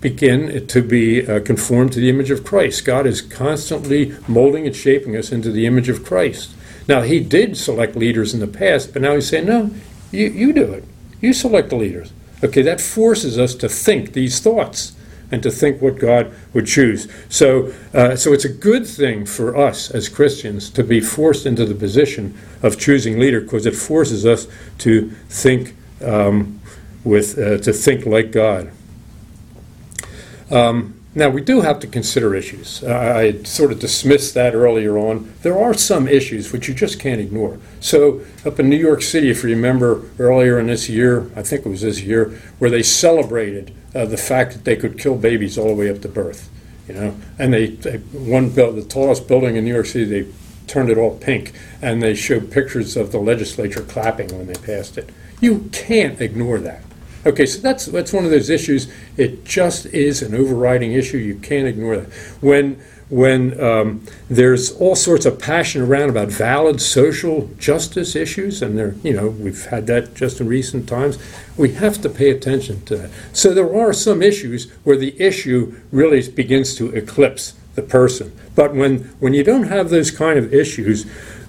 begin 0.00 0.66
to 0.66 0.82
be 0.82 1.26
uh, 1.26 1.40
conformed 1.40 1.92
to 1.92 2.00
the 2.00 2.08
image 2.08 2.30
of 2.30 2.44
Christ. 2.44 2.84
God 2.84 3.06
is 3.06 3.20
constantly 3.20 4.14
molding 4.28 4.66
and 4.66 4.74
shaping 4.74 5.16
us 5.16 5.32
into 5.32 5.50
the 5.50 5.66
image 5.66 5.88
of 5.88 6.04
Christ. 6.04 6.50
Now, 6.86 7.02
he 7.02 7.20
did 7.20 7.56
select 7.56 7.96
leaders 7.96 8.32
in 8.32 8.40
the 8.40 8.46
past, 8.46 8.92
but 8.92 9.02
now 9.02 9.14
he's 9.14 9.28
saying, 9.28 9.46
no, 9.46 9.70
you, 10.10 10.28
you 10.28 10.52
do 10.52 10.72
it. 10.72 10.84
You 11.20 11.32
select 11.32 11.70
the 11.70 11.76
leaders. 11.76 12.12
Okay, 12.42 12.62
that 12.62 12.80
forces 12.80 13.38
us 13.38 13.54
to 13.56 13.68
think 13.68 14.12
these 14.12 14.40
thoughts 14.40 14.94
and 15.30 15.42
to 15.42 15.50
think 15.50 15.82
what 15.82 15.98
God 15.98 16.32
would 16.54 16.66
choose. 16.66 17.08
So, 17.28 17.74
uh, 17.92 18.16
so 18.16 18.32
it's 18.32 18.44
a 18.44 18.52
good 18.52 18.86
thing 18.86 19.26
for 19.26 19.56
us 19.56 19.90
as 19.90 20.08
Christians 20.08 20.70
to 20.70 20.84
be 20.84 21.00
forced 21.00 21.44
into 21.44 21.66
the 21.66 21.74
position 21.74 22.38
of 22.62 22.78
choosing 22.78 23.18
leader 23.18 23.40
because 23.40 23.66
it 23.66 23.74
forces 23.74 24.24
us 24.24 24.46
to 24.78 25.10
think 25.28 25.74
um, 26.02 26.60
with 27.04 27.38
uh, 27.38 27.58
to 27.58 27.72
think 27.72 28.06
like 28.06 28.30
God. 28.30 28.70
Um, 30.50 30.94
now, 31.14 31.30
we 31.30 31.40
do 31.40 31.62
have 31.62 31.80
to 31.80 31.86
consider 31.86 32.34
issues. 32.34 32.84
I 32.84 33.42
sort 33.42 33.72
of 33.72 33.80
dismissed 33.80 34.34
that 34.34 34.54
earlier 34.54 34.96
on. 34.98 35.32
There 35.42 35.58
are 35.58 35.74
some 35.74 36.06
issues 36.06 36.52
which 36.52 36.68
you 36.68 36.74
just 36.74 37.00
can't 37.00 37.20
ignore. 37.20 37.58
So, 37.80 38.20
up 38.44 38.60
in 38.60 38.68
New 38.68 38.76
York 38.76 39.02
City, 39.02 39.30
if 39.30 39.42
you 39.42 39.48
remember 39.50 40.04
earlier 40.18 40.60
in 40.60 40.66
this 40.66 40.88
year, 40.88 41.30
I 41.34 41.42
think 41.42 41.66
it 41.66 41.68
was 41.68 41.80
this 41.80 42.02
year, 42.02 42.38
where 42.58 42.70
they 42.70 42.82
celebrated 42.82 43.74
uh, 43.94 44.04
the 44.04 44.16
fact 44.16 44.52
that 44.52 44.64
they 44.64 44.76
could 44.76 44.98
kill 44.98 45.16
babies 45.16 45.58
all 45.58 45.68
the 45.68 45.74
way 45.74 45.90
up 45.90 46.02
to 46.02 46.08
birth. 46.08 46.50
You 46.86 46.94
know, 46.94 47.16
and 47.38 47.52
they, 47.52 47.66
they 47.66 47.98
one 47.98 48.50
built 48.50 48.76
the 48.76 48.84
tallest 48.84 49.26
building 49.26 49.56
in 49.56 49.64
New 49.64 49.74
York 49.74 49.86
City. 49.86 50.04
They 50.04 50.30
turned 50.66 50.90
it 50.90 50.98
all 50.98 51.16
pink, 51.18 51.52
and 51.82 52.02
they 52.02 52.14
showed 52.14 52.52
pictures 52.52 52.96
of 52.96 53.12
the 53.12 53.18
legislature 53.18 53.82
clapping 53.82 54.28
when 54.28 54.46
they 54.46 54.54
passed 54.54 54.96
it. 54.96 55.10
You 55.40 55.68
can't 55.72 56.20
ignore 56.20 56.58
that. 56.60 56.82
Okay, 57.26 57.46
so 57.46 57.60
that's 57.60 57.86
that's 57.86 58.12
one 58.12 58.24
of 58.24 58.30
those 58.30 58.48
issues. 58.48 58.90
It 59.16 59.44
just 59.44 59.86
is 59.86 60.22
an 60.22 60.34
overriding 60.34 60.92
issue. 60.92 61.18
You 61.18 61.34
can't 61.36 61.66
ignore 61.66 61.96
that. 61.96 62.12
When 62.40 62.80
when 63.10 63.58
um, 63.60 64.04
there's 64.28 64.70
all 64.72 64.94
sorts 64.94 65.24
of 65.24 65.38
passion 65.38 65.82
around 65.82 66.10
about 66.10 66.28
valid 66.28 66.80
social 66.80 67.50
justice 67.58 68.14
issues, 68.14 68.62
and 68.62 68.78
there, 68.78 68.94
you 69.02 69.14
know, 69.14 69.28
we've 69.28 69.66
had 69.66 69.86
that 69.86 70.14
just 70.14 70.40
in 70.40 70.46
recent 70.46 70.88
times. 70.88 71.18
We 71.56 71.72
have 71.72 72.00
to 72.02 72.08
pay 72.08 72.30
attention 72.30 72.84
to 72.84 72.96
that. 72.96 73.10
So 73.32 73.52
there 73.52 73.74
are 73.74 73.92
some 73.92 74.22
issues 74.22 74.70
where 74.84 74.96
the 74.96 75.20
issue 75.20 75.80
really 75.90 76.28
begins 76.30 76.76
to 76.76 76.94
eclipse 76.94 77.54
the 77.74 77.82
person. 77.82 78.32
But 78.54 78.74
when 78.74 79.04
when 79.20 79.34
you 79.34 79.42
don't 79.42 79.68
have 79.68 79.90
those 79.90 80.10
kind 80.10 80.38
of 80.38 80.52
issues, 80.52 81.06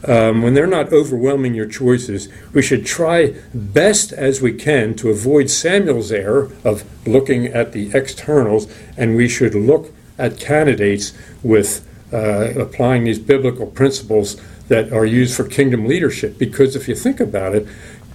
um, 0.08 0.42
when 0.42 0.54
they're 0.54 0.68
not 0.68 0.94
overwhelming 0.94 1.54
your 1.54 1.68
choices, 1.68 2.30
we 2.54 2.62
should 2.62 2.86
try 2.86 3.36
best 3.54 4.14
as 4.14 4.42
we 4.42 4.54
can 4.54 4.96
to 4.96 5.10
avoid 5.10 5.50
Samuel's 5.50 6.12
error 6.12 6.52
of 6.64 6.84
looking 7.08 7.48
at 7.48 7.74
the 7.74 7.92
externals, 7.94 8.72
and 8.98 9.16
we 9.16 9.28
should 9.28 9.56
look 9.56 9.94
at 10.18 10.40
candidates 10.40 11.14
with 11.44 11.86
uh, 12.14 12.52
applying 12.60 13.04
these 13.04 13.20
biblical 13.20 13.66
principles 13.66 14.42
that 14.68 14.94
are 14.94 15.06
used 15.06 15.36
for 15.36 15.44
kingdom 15.44 15.86
leadership. 15.86 16.38
Because 16.38 16.76
if 16.76 16.88
you 16.88 16.96
think 16.96 17.20
about 17.20 17.56
it, 17.56 17.68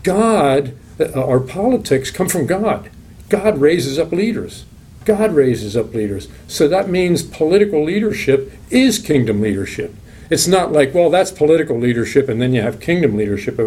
God, 0.02 0.74
uh, 0.98 1.22
our 1.22 1.40
politics 1.40 2.10
come 2.10 2.28
from 2.28 2.46
God. 2.46 2.90
God 3.28 3.58
raises 3.58 3.98
up 3.98 4.12
leaders. 4.12 4.64
God 5.04 5.32
raises 5.32 5.76
up 5.76 5.92
leaders. 5.92 6.28
So 6.46 6.66
that 6.68 6.88
means 6.88 7.22
political 7.22 7.84
leadership 7.84 8.52
is 8.70 8.98
kingdom 8.98 9.40
leadership. 9.40 9.94
It's 10.30 10.46
not 10.46 10.72
like, 10.72 10.94
well, 10.94 11.10
that's 11.10 11.30
political 11.30 11.78
leadership 11.78 12.28
and 12.28 12.40
then 12.40 12.52
you 12.54 12.62
have 12.62 12.80
kingdom 12.80 13.16
leadership. 13.16 13.58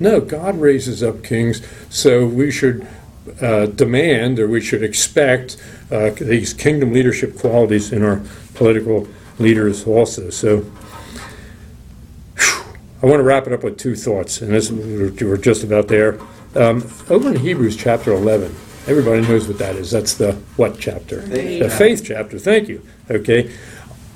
No, 0.00 0.20
God 0.20 0.58
raises 0.58 1.02
up 1.02 1.22
kings, 1.22 1.62
so 1.90 2.26
we 2.26 2.50
should 2.50 2.86
uh, 3.40 3.66
demand 3.66 4.38
or 4.38 4.48
we 4.48 4.60
should 4.60 4.82
expect 4.82 5.56
uh, 5.90 6.10
these 6.10 6.54
kingdom 6.54 6.92
leadership 6.92 7.38
qualities 7.38 7.92
in 7.92 8.02
our 8.02 8.22
political 8.54 9.06
leaders 9.38 9.86
also. 9.86 10.30
So 10.30 10.60
whew, 12.38 12.74
I 13.02 13.06
want 13.06 13.20
to 13.20 13.24
wrap 13.24 13.46
it 13.46 13.52
up 13.52 13.62
with 13.62 13.78
two 13.78 13.94
thoughts, 13.94 14.40
and 14.40 14.52
this 14.52 14.70
we're 14.70 15.36
just 15.36 15.64
about 15.64 15.88
there. 15.88 16.18
Um, 16.54 16.90
over 17.10 17.30
in 17.30 17.36
Hebrews 17.40 17.76
chapter 17.76 18.12
11, 18.12 18.54
everybody 18.86 19.20
knows 19.20 19.46
what 19.46 19.58
that 19.58 19.76
is. 19.76 19.90
That's 19.90 20.14
the 20.14 20.32
what 20.56 20.78
chapter? 20.78 21.20
Faith. 21.22 21.62
The 21.62 21.68
faith 21.68 22.02
chapter. 22.04 22.38
Thank 22.38 22.68
you. 22.68 22.82
Okay 23.10 23.52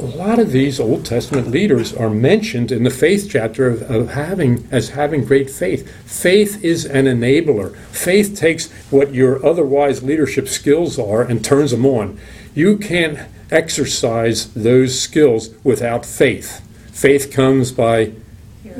a 0.00 0.16
lot 0.16 0.38
of 0.38 0.50
these 0.50 0.80
Old 0.80 1.04
Testament 1.04 1.48
leaders 1.48 1.92
are 1.92 2.08
mentioned 2.08 2.72
in 2.72 2.84
the 2.84 2.90
faith 2.90 3.28
chapter 3.30 3.68
of, 3.68 3.82
of, 3.90 4.08
having 4.10 4.66
as 4.70 4.90
having 4.90 5.24
great 5.24 5.50
faith. 5.50 5.90
Faith 6.06 6.64
is 6.64 6.86
an 6.86 7.04
enabler. 7.04 7.76
Faith 7.88 8.34
takes 8.34 8.70
what 8.90 9.12
your 9.12 9.44
otherwise 9.44 10.02
leadership 10.02 10.48
skills 10.48 10.98
are 10.98 11.22
and 11.22 11.44
turns 11.44 11.70
them 11.70 11.84
on. 11.84 12.18
You 12.54 12.78
can't 12.78 13.18
exercise 13.50 14.52
those 14.54 14.98
skills 14.98 15.50
without 15.62 16.06
faith. 16.06 16.60
Faith 16.92 17.30
comes 17.30 17.70
by 17.70 18.12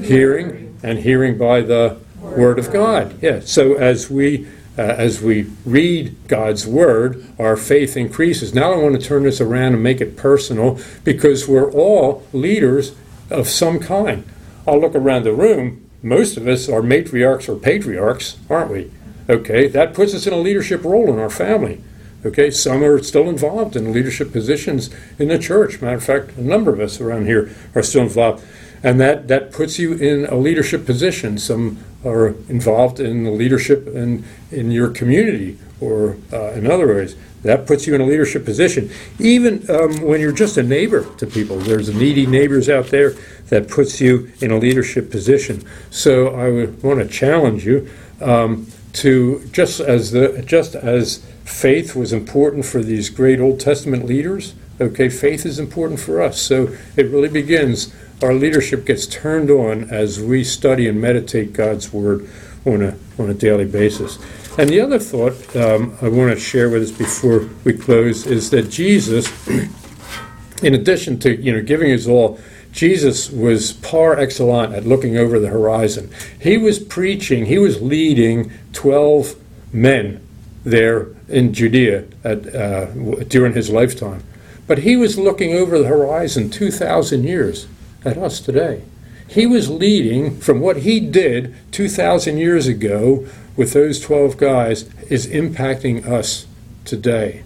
hearing, 0.02 0.78
and 0.82 1.00
hearing 1.00 1.36
by 1.36 1.60
the 1.60 1.98
word 2.20 2.58
of 2.58 2.72
God. 2.72 3.22
Yeah. 3.22 3.40
So 3.40 3.74
as 3.74 4.10
we 4.10 4.48
uh, 4.78 4.82
as 4.82 5.20
we 5.20 5.50
read 5.64 6.16
God's 6.28 6.66
Word, 6.66 7.24
our 7.38 7.56
faith 7.56 7.96
increases. 7.96 8.54
Now 8.54 8.72
I 8.72 8.76
want 8.76 9.00
to 9.00 9.06
turn 9.06 9.24
this 9.24 9.40
around 9.40 9.74
and 9.74 9.82
make 9.82 10.00
it 10.00 10.16
personal 10.16 10.78
because 11.04 11.48
we're 11.48 11.70
all 11.72 12.26
leaders 12.32 12.94
of 13.30 13.48
some 13.48 13.78
kind. 13.78 14.24
I'll 14.66 14.80
look 14.80 14.94
around 14.94 15.24
the 15.24 15.32
room. 15.32 15.88
Most 16.02 16.36
of 16.36 16.46
us 16.48 16.68
are 16.68 16.82
matriarchs 16.82 17.48
or 17.48 17.56
patriarchs, 17.56 18.38
aren't 18.48 18.70
we? 18.70 18.90
Okay, 19.28 19.68
that 19.68 19.94
puts 19.94 20.14
us 20.14 20.26
in 20.26 20.32
a 20.32 20.38
leadership 20.38 20.82
role 20.84 21.12
in 21.12 21.18
our 21.18 21.30
family. 21.30 21.82
Okay, 22.24 22.50
some 22.50 22.82
are 22.82 23.02
still 23.02 23.28
involved 23.28 23.76
in 23.76 23.92
leadership 23.92 24.32
positions 24.32 24.90
in 25.18 25.28
the 25.28 25.38
church. 25.38 25.80
Matter 25.80 25.96
of 25.96 26.04
fact, 26.04 26.36
a 26.36 26.42
number 26.42 26.72
of 26.72 26.80
us 26.80 27.00
around 27.00 27.26
here 27.26 27.54
are 27.74 27.82
still 27.82 28.02
involved. 28.02 28.44
And 28.82 29.00
that, 29.00 29.28
that 29.28 29.52
puts 29.52 29.78
you 29.78 29.94
in 29.94 30.26
a 30.26 30.36
leadership 30.36 30.84
position. 30.84 31.38
Some 31.38 31.78
are 32.04 32.28
involved 32.48 33.00
in 33.00 33.24
the 33.24 33.30
leadership 33.30 33.86
in, 33.88 34.24
in 34.50 34.70
your 34.70 34.90
community 34.90 35.58
or 35.80 36.16
uh, 36.32 36.52
in 36.52 36.66
other 36.66 36.94
ways. 36.94 37.16
That 37.42 37.66
puts 37.66 37.86
you 37.86 37.94
in 37.94 38.02
a 38.02 38.06
leadership 38.06 38.44
position. 38.44 38.90
Even 39.18 39.68
um, 39.70 40.02
when 40.02 40.20
you're 40.20 40.32
just 40.32 40.58
a 40.58 40.62
neighbor 40.62 41.06
to 41.16 41.26
people, 41.26 41.58
there's 41.58 41.92
needy 41.94 42.26
neighbors 42.26 42.68
out 42.68 42.86
there 42.88 43.14
that 43.48 43.68
puts 43.68 44.00
you 44.00 44.30
in 44.40 44.50
a 44.50 44.58
leadership 44.58 45.10
position. 45.10 45.64
So 45.90 46.34
I 46.34 46.50
would 46.50 46.82
want 46.82 47.00
to 47.00 47.08
challenge 47.08 47.64
you 47.64 47.88
um, 48.20 48.66
to 48.92 49.42
just 49.52 49.80
as 49.80 50.10
the 50.10 50.42
just 50.46 50.74
as 50.74 51.24
faith 51.44 51.96
was 51.96 52.12
important 52.12 52.66
for 52.66 52.82
these 52.82 53.08
great 53.08 53.40
Old 53.40 53.58
Testament 53.58 54.04
leaders. 54.04 54.54
Okay, 54.80 55.08
faith 55.08 55.44
is 55.44 55.58
important 55.58 56.00
for 56.00 56.22
us. 56.22 56.40
So 56.40 56.76
it 56.96 57.06
really 57.06 57.28
begins 57.28 57.94
our 58.22 58.34
leadership 58.34 58.84
gets 58.84 59.06
turned 59.06 59.50
on 59.50 59.84
as 59.90 60.20
we 60.20 60.44
study 60.44 60.86
and 60.86 61.00
meditate 61.00 61.52
God's 61.52 61.92
Word 61.92 62.28
on 62.64 62.82
a, 62.82 62.96
on 63.18 63.30
a 63.30 63.34
daily 63.34 63.64
basis. 63.64 64.18
And 64.58 64.68
the 64.68 64.80
other 64.80 64.98
thought 64.98 65.56
um, 65.56 65.96
I 66.02 66.08
want 66.08 66.32
to 66.32 66.38
share 66.38 66.68
with 66.68 66.82
us 66.82 66.90
before 66.90 67.48
we 67.64 67.72
close 67.72 68.26
is 68.26 68.50
that 68.50 68.68
Jesus, 68.68 69.30
in 70.62 70.74
addition 70.74 71.18
to 71.20 71.40
you 71.40 71.52
know 71.52 71.62
giving 71.62 71.88
his 71.88 72.06
all, 72.06 72.38
Jesus 72.72 73.30
was 73.30 73.72
par 73.74 74.18
excellence 74.18 74.74
at 74.74 74.86
looking 74.86 75.16
over 75.16 75.38
the 75.38 75.48
horizon. 75.48 76.10
He 76.40 76.58
was 76.58 76.78
preaching, 76.78 77.46
he 77.46 77.58
was 77.58 77.80
leading 77.80 78.52
12 78.72 79.34
men 79.72 80.24
there 80.64 81.08
in 81.28 81.52
Judea 81.54 82.04
at, 82.22 82.54
uh, 82.54 82.86
during 83.24 83.54
his 83.54 83.70
lifetime. 83.70 84.22
But 84.66 84.78
he 84.78 84.96
was 84.96 85.18
looking 85.18 85.54
over 85.54 85.78
the 85.78 85.88
horizon 85.88 86.50
2,000 86.50 87.24
years 87.24 87.66
at 88.04 88.18
us 88.18 88.40
today. 88.40 88.82
He 89.28 89.46
was 89.46 89.70
leading 89.70 90.38
from 90.40 90.60
what 90.60 90.78
he 90.78 90.98
did 90.98 91.54
2,000 91.72 92.38
years 92.38 92.66
ago 92.66 93.26
with 93.56 93.72
those 93.72 94.00
12 94.00 94.36
guys 94.36 94.92
is 95.08 95.26
impacting 95.26 96.06
us 96.06 96.46
today. 96.84 97.44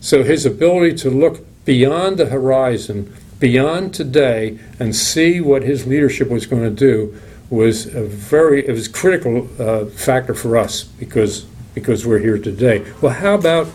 So 0.00 0.22
his 0.22 0.44
ability 0.44 0.96
to 0.98 1.10
look 1.10 1.46
beyond 1.64 2.18
the 2.18 2.26
horizon, 2.26 3.14
beyond 3.38 3.94
today, 3.94 4.58
and 4.78 4.94
see 4.94 5.40
what 5.40 5.62
his 5.62 5.86
leadership 5.86 6.28
was 6.28 6.46
going 6.46 6.62
to 6.62 6.70
do 6.70 7.18
was 7.48 7.86
a 7.94 8.04
very 8.04 8.66
it 8.66 8.72
was 8.72 8.88
critical 8.88 9.48
uh, 9.58 9.86
factor 9.86 10.34
for 10.34 10.56
us 10.56 10.84
because 10.84 11.42
because 11.74 12.06
we're 12.06 12.18
here 12.18 12.38
today. 12.38 12.84
Well, 13.00 13.12
how 13.12 13.34
about 13.34 13.68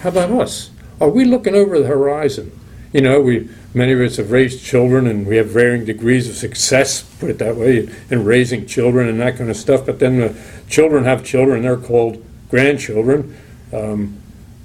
how 0.00 0.10
about 0.10 0.30
us? 0.30 0.70
Are 1.00 1.08
we 1.08 1.24
looking 1.24 1.54
over 1.54 1.78
the 1.78 1.86
horizon? 1.86 2.52
You 2.96 3.02
know, 3.02 3.20
we 3.20 3.50
many 3.74 3.92
of 3.92 4.00
us 4.00 4.16
have 4.16 4.30
raised 4.30 4.64
children 4.64 5.06
and 5.06 5.26
we 5.26 5.36
have 5.36 5.48
varying 5.48 5.84
degrees 5.84 6.30
of 6.30 6.34
success, 6.34 7.02
put 7.02 7.28
it 7.28 7.38
that 7.40 7.54
way, 7.54 7.90
in 8.08 8.24
raising 8.24 8.64
children 8.64 9.06
and 9.06 9.20
that 9.20 9.36
kind 9.36 9.50
of 9.50 9.56
stuff. 9.58 9.84
But 9.84 9.98
then 9.98 10.18
the 10.18 10.34
children 10.70 11.04
have 11.04 11.22
children, 11.22 11.60
they're 11.60 11.76
called 11.76 12.24
grandchildren. 12.48 13.36
Um, 13.70 14.16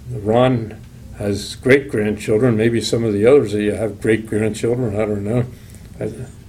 Ron 0.09 0.81
has 1.17 1.55
great 1.55 1.89
grandchildren. 1.91 2.55
Maybe 2.55 2.79
some 2.79 3.03
of 3.03 3.11
the 3.11 3.25
others 3.25 3.53
of 3.53 3.59
you 3.59 3.73
have 3.73 3.99
great 3.99 4.27
grandchildren. 4.27 4.95
I 4.95 5.05
don't 5.05 5.25
know. 5.25 5.45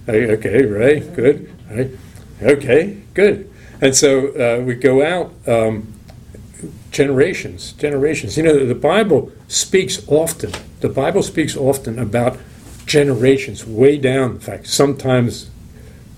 Okay, 0.09 0.64
Ray, 0.64 1.01
good. 1.01 1.53
Right. 1.68 1.90
Okay, 2.40 3.03
good. 3.12 3.51
And 3.81 3.97
so 3.97 4.29
uh, 4.37 4.62
we 4.62 4.77
go 4.77 5.05
out 5.05 5.33
um, 5.49 5.92
generations, 6.92 7.73
generations. 7.73 8.37
You 8.37 8.45
know, 8.45 8.66
the 8.66 8.77
Bible 8.77 9.33
speaks 9.49 10.07
often. 10.07 10.53
The 10.83 10.88
Bible 10.88 11.23
speaks 11.23 11.57
often 11.57 11.97
about 11.97 12.38
generations, 12.87 13.64
way 13.64 13.99
down. 13.99 14.33
In 14.33 14.40
fact, 14.40 14.66
sometimes 14.66 15.49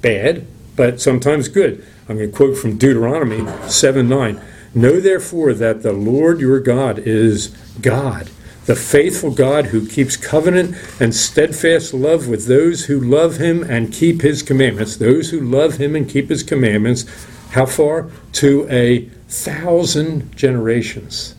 bad, 0.01 0.47
but 0.75 1.03
sometimes 1.03 1.49
good. 1.49 1.85
I'm 2.09 2.17
going 2.17 2.31
to 2.31 2.35
quote 2.35 2.57
from 2.57 2.79
Deuteronomy 2.79 3.47
7 3.69 4.09
9. 4.09 4.41
Know 4.75 5.01
therefore 5.01 5.53
that 5.53 5.83
the 5.83 5.93
Lord 5.93 6.41
your 6.41 6.61
God 6.61 6.99
is 6.99 7.49
God, 7.83 8.31
the 8.65 8.75
faithful 8.75 9.33
God 9.33 9.67
who 9.67 9.87
keeps 9.87 10.17
covenant 10.17 10.75
and 10.99 11.15
steadfast 11.15 11.93
love 11.93 12.27
with 12.27 12.47
those 12.47 12.87
who 12.87 12.99
love 12.99 13.37
him 13.37 13.63
and 13.63 13.93
keep 13.93 14.23
his 14.23 14.43
commandments. 14.43 14.97
Those 14.97 15.29
who 15.29 15.41
love 15.41 15.77
him 15.77 15.95
and 15.95 16.09
keep 16.09 16.31
his 16.31 16.43
commandments, 16.43 17.05
how 17.51 17.67
far? 17.67 18.11
To 18.33 18.67
a 18.71 19.11
thousand 19.29 20.35
generations. 20.35 21.35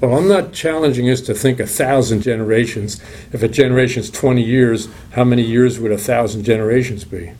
Well, 0.00 0.16
I'm 0.16 0.28
not 0.28 0.54
challenging 0.54 1.10
us 1.10 1.20
to 1.22 1.34
think 1.34 1.60
a 1.60 1.66
thousand 1.66 2.22
generations. 2.22 3.02
If 3.32 3.42
a 3.42 3.48
generation's 3.48 4.10
20 4.10 4.42
years, 4.42 4.88
how 5.12 5.24
many 5.24 5.42
years 5.42 5.78
would 5.78 5.92
a 5.92 5.98
thousand 5.98 6.44
generations 6.44 7.04
be? 7.04 7.32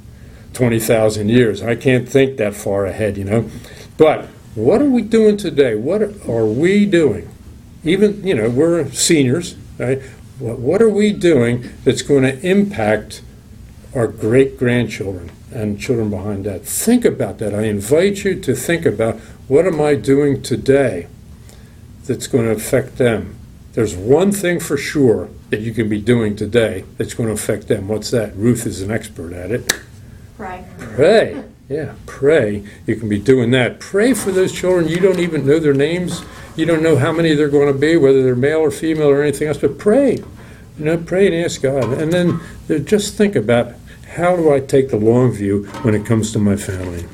20,000 0.53 1.31
years. 1.31 1.63
I 1.63 1.75
can't 1.75 2.07
think 2.07 2.37
that 2.37 2.55
far 2.55 2.85
ahead, 2.85 3.17
you 3.17 3.25
know. 3.25 3.49
But 3.97 4.27
what 4.55 4.83
are 4.83 4.91
we 4.91 5.01
doing 5.01 5.39
today? 5.39 5.75
What 5.75 6.03
are 6.03 6.45
we 6.45 6.85
doing? 6.85 7.31
Even, 7.83 8.27
you 8.27 8.35
know, 8.35 8.51
we're 8.51 8.91
seniors, 8.91 9.57
right? 9.79 10.03
What, 10.39 10.59
what 10.59 10.83
are 10.83 10.91
we 10.91 11.13
doing 11.13 11.71
that's 11.85 12.03
going 12.03 12.25
to 12.25 12.39
impact 12.47 13.23
our 13.95 14.07
great 14.07 14.59
grandchildren 14.59 15.31
and 15.51 15.81
children 15.81 16.11
behind 16.11 16.45
that? 16.45 16.67
Think 16.67 17.07
about 17.07 17.39
that. 17.39 17.55
I 17.55 17.63
invite 17.63 18.23
you 18.23 18.39
to 18.39 18.55
think 18.55 18.85
about 18.85 19.19
what 19.49 19.67
am 19.67 19.81
I 19.81 19.95
doing 19.95 20.43
today 20.43 21.07
that's 22.11 22.27
going 22.27 22.45
to 22.45 22.51
affect 22.51 22.99
them. 22.99 23.37
There's 23.75 23.95
one 23.95 24.33
thing 24.33 24.59
for 24.59 24.77
sure 24.77 25.29
that 25.51 25.61
you 25.61 25.73
can 25.73 25.89
be 25.89 26.01
doing 26.01 26.35
today 26.35 26.85
that's 26.99 27.15
going 27.15 27.29
to 27.29 27.33
affect 27.33 27.69
them. 27.69 27.87
What's 27.87 28.11
that? 28.11 28.35
Ruth 28.35 28.67
is 28.67 28.83
an 28.83 28.91
expert 28.91 29.33
at 29.33 29.53
it. 29.53 29.73
Right. 30.37 30.65
Pray. 30.77 31.45
Yeah, 31.69 31.95
pray. 32.07 32.65
You 32.85 32.97
can 32.97 33.09
be 33.09 33.21
doing 33.21 33.53
that. 33.53 33.79
Pray 33.79 34.13
for 34.13 34.33
those 34.33 34.51
children. 34.51 34.89
You 34.89 34.99
don't 34.99 35.21
even 35.21 35.47
know 35.47 35.61
their 35.61 35.73
names. 35.73 36.25
You 36.57 36.67
don't 36.67 36.83
know 36.83 36.97
how 36.97 37.13
many 37.13 37.33
they're 37.37 37.49
going 37.49 37.73
to 37.73 37.79
be, 37.79 37.97
whether 37.97 38.25
they're 38.25 38.35
male 38.35 38.59
or 38.59 38.73
female 38.73 39.07
or 39.07 39.23
anything 39.23 39.47
else, 39.47 39.59
but 39.59 39.79
pray. 39.79 40.17
You 40.17 40.85
know, 40.85 40.99
pray 40.99 41.27
and 41.27 41.45
ask 41.45 41.63
God. 41.63 41.93
And 41.93 42.13
then 42.13 42.41
uh, 42.69 42.79
just 42.79 43.15
think 43.15 43.37
about 43.37 43.75
how 44.17 44.35
do 44.35 44.53
I 44.53 44.59
take 44.59 44.89
the 44.89 44.97
long 44.97 45.31
view 45.31 45.67
when 45.83 45.95
it 45.95 46.05
comes 46.05 46.33
to 46.33 46.41
my 46.41 46.57
family. 46.57 47.07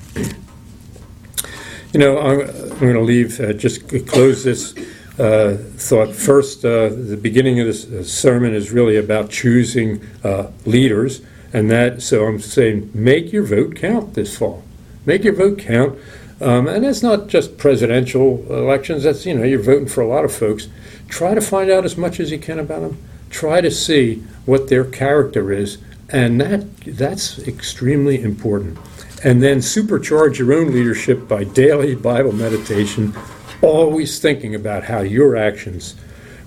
You 1.93 2.01
know, 2.01 2.66
I'm, 2.77 2.83
going 2.83 2.95
to 2.95 3.01
leave, 3.01 3.41
uh, 3.41 3.55
just 3.55 3.89
close 4.07 4.45
this 4.45 4.75
uh, 5.19 5.57
thought. 5.77 6.15
First, 6.15 6.63
uh, 6.63 6.91
the 6.91 7.19
beginning 7.21 7.59
of 7.59 7.67
this 7.67 7.91
uh, 7.91 8.05
sermon 8.05 8.53
is 8.53 8.71
really 8.71 8.97
about 8.97 9.31
choosing 9.31 10.07
uh, 10.23 10.51
leaders. 10.67 11.23
And 11.55 11.71
that, 11.71 12.03
so 12.03 12.27
I'm 12.27 12.39
saying, 12.39 12.91
make 12.93 13.33
your 13.33 13.45
vote 13.45 13.77
count 13.77 14.13
this 14.13 14.37
fall. 14.37 14.63
Make 15.07 15.25
your 15.25 15.33
vote 15.33 15.59
count. 15.59 15.99
Um, 16.39 16.69
and 16.69 16.85
that's 16.85 17.03
not 17.03 17.29
just 17.29 17.57
presidential 17.57 18.45
elections, 18.53 19.05
that's, 19.05 19.25
you 19.25 19.33
know, 19.33 19.43
you're 19.43 19.63
voting 19.63 19.89
for 19.89 20.03
a 20.03 20.07
lot 20.07 20.27
of 20.27 20.35
folks. 20.35 20.69
Try 21.09 21.33
to 21.33 21.41
find 21.41 21.71
out 21.71 21.87
as 21.87 21.97
much 21.97 22.21
as 22.21 22.31
you 22.31 22.39
can 22.39 22.59
about 22.59 22.83
them. 22.83 22.99
Try 23.31 23.63
to 23.63 23.71
see 23.71 24.17
what 24.45 24.69
their 24.69 24.85
character 24.85 25.51
is. 25.51 25.79
And 26.11 26.39
that 26.43 26.67
that's 26.85 27.39
extremely 27.39 28.23
important. 28.23 28.79
And 29.27 29.43
then 29.43 29.59
supercharge 29.59 30.39
your 30.39 30.55
own 30.55 30.73
leadership 30.73 31.27
by 31.27 31.43
daily 31.43 31.97
Bible 31.97 32.31
meditation, 32.31 33.13
always 33.61 34.21
thinking 34.21 34.55
about 34.55 34.85
how 34.85 35.01
your 35.01 35.37
actions 35.37 35.97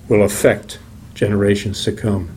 will 0.08 0.22
affect 0.22 0.78
generations 1.12 1.84
to 1.84 1.92
come. 1.92 2.30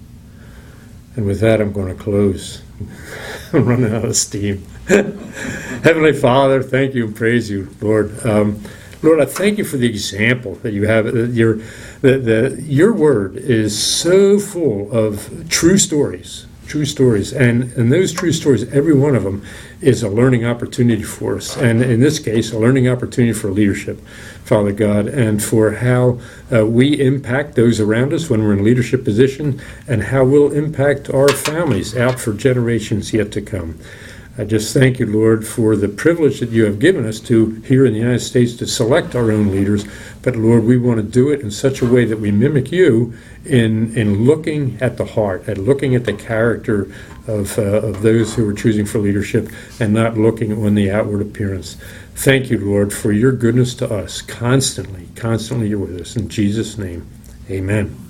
And 1.16 1.26
with 1.26 1.40
that, 1.40 1.62
I'm 1.62 1.72
going 1.72 1.96
to 1.96 2.04
close. 2.04 2.62
I'm 3.54 3.64
running 3.64 3.96
out 3.96 4.04
of 4.04 4.18
steam. 4.18 4.66
Heavenly 4.88 6.12
Father, 6.12 6.62
thank 6.62 6.94
you 6.94 7.06
and 7.06 7.16
praise 7.16 7.50
you, 7.50 7.74
Lord. 7.80 8.26
Um, 8.26 8.62
Lord, 9.02 9.22
I 9.22 9.26
thank 9.26 9.58
you 9.58 9.64
for 9.64 9.78
the 9.78 9.88
example 9.88 10.56
that 10.56 10.74
you 10.74 10.88
have. 10.88 11.08
Uh, 11.08 11.24
Your, 11.24 11.56
the, 12.02 12.18
the, 12.18 12.62
your 12.62 12.92
word 12.92 13.38
is 13.38 13.82
so 13.82 14.40
full 14.40 14.92
of 14.92 15.48
true 15.48 15.78
stories, 15.78 16.48
true 16.68 16.86
stories. 16.86 17.34
And, 17.34 17.72
and 17.74 17.92
those 17.92 18.12
true 18.12 18.32
stories, 18.32 18.64
every 18.72 18.94
one 18.94 19.16
of 19.16 19.24
them, 19.24 19.46
is 19.82 20.04
a 20.04 20.10
learning 20.10 20.46
opportunity 20.46 21.04
for 21.04 21.36
us. 21.36 21.58
And 21.58 21.82
in 21.82 22.00
this 22.00 22.20
case, 22.20 22.52
a 22.52 22.60
learning 22.60 22.88
opportunity 22.88 23.34
for 23.34 23.52
leadership, 23.52 24.00
Father 24.44 24.72
God, 24.72 25.08
and 25.08 25.44
for 25.44 25.72
how 25.72 26.20
uh, 26.52 26.66
we 26.66 27.00
impact 27.00 27.56
those 27.56 27.80
around 27.80 28.14
us 28.14 28.30
when 28.30 28.44
we're 28.44 28.54
in 28.54 28.64
leadership 28.64 29.04
position 29.04 29.62
and 29.88 30.04
how 30.04 30.24
we'll 30.24 30.52
impact 30.52 31.10
our 31.10 31.30
families 31.30 31.96
out 31.98 32.20
for 32.20 32.34
generations 32.34 33.14
yet 33.14 33.32
to 33.34 33.42
come. 33.42 33.80
I 34.36 34.46
just 34.46 34.74
thank 34.74 34.98
you, 34.98 35.06
Lord, 35.06 35.46
for 35.46 35.76
the 35.76 35.88
privilege 35.88 36.40
that 36.40 36.50
you 36.50 36.66
have 36.66 36.80
given 36.80 37.06
us 37.06 37.20
to 37.22 37.62
here 37.66 37.86
in 37.86 37.94
the 37.94 38.00
United 38.00 38.22
States 38.22 38.56
to 38.56 38.66
select 38.66 39.16
our 39.16 39.32
own 39.32 39.52
leaders. 39.52 39.86
But 40.24 40.36
Lord, 40.36 40.64
we 40.64 40.76
want 40.76 40.98
to 40.98 41.04
do 41.04 41.30
it 41.30 41.42
in 41.42 41.52
such 41.52 41.84
a 41.84 41.86
way 41.86 42.06
that 42.06 42.20
we 42.20 42.32
mimic 42.32 42.72
you 42.72 43.14
in 43.46 43.96
in 43.96 44.26
looking 44.26 44.80
at 44.82 44.98
the 44.98 45.06
heart, 45.06 45.48
at 45.48 45.60
looking 45.60 45.94
at 45.94 46.06
the 46.06 46.14
character 46.14 46.92
of 47.28 47.60
uh, 47.60 47.62
of 47.62 48.02
those 48.02 48.34
who 48.34 48.50
are 48.50 48.54
choosing 48.54 48.88
for 48.88 48.98
leadership, 48.98 49.50
and 49.80 49.94
not 49.94 50.18
looking 50.18 50.66
on 50.66 50.74
the 50.74 50.90
outward 50.90 51.22
appearance. 51.22 51.78
Thank 52.16 52.50
you, 52.50 52.58
Lord, 52.58 52.92
for 52.92 53.12
your 53.12 53.34
goodness 53.34 53.76
to 53.76 53.94
us 53.94 54.22
constantly. 54.22 55.10
Constantly, 55.16 55.68
you're 55.68 55.80
with 55.80 56.02
us. 56.02 56.16
In 56.16 56.28
Jesus' 56.28 56.78
name, 56.80 57.08
Amen. 57.52 58.03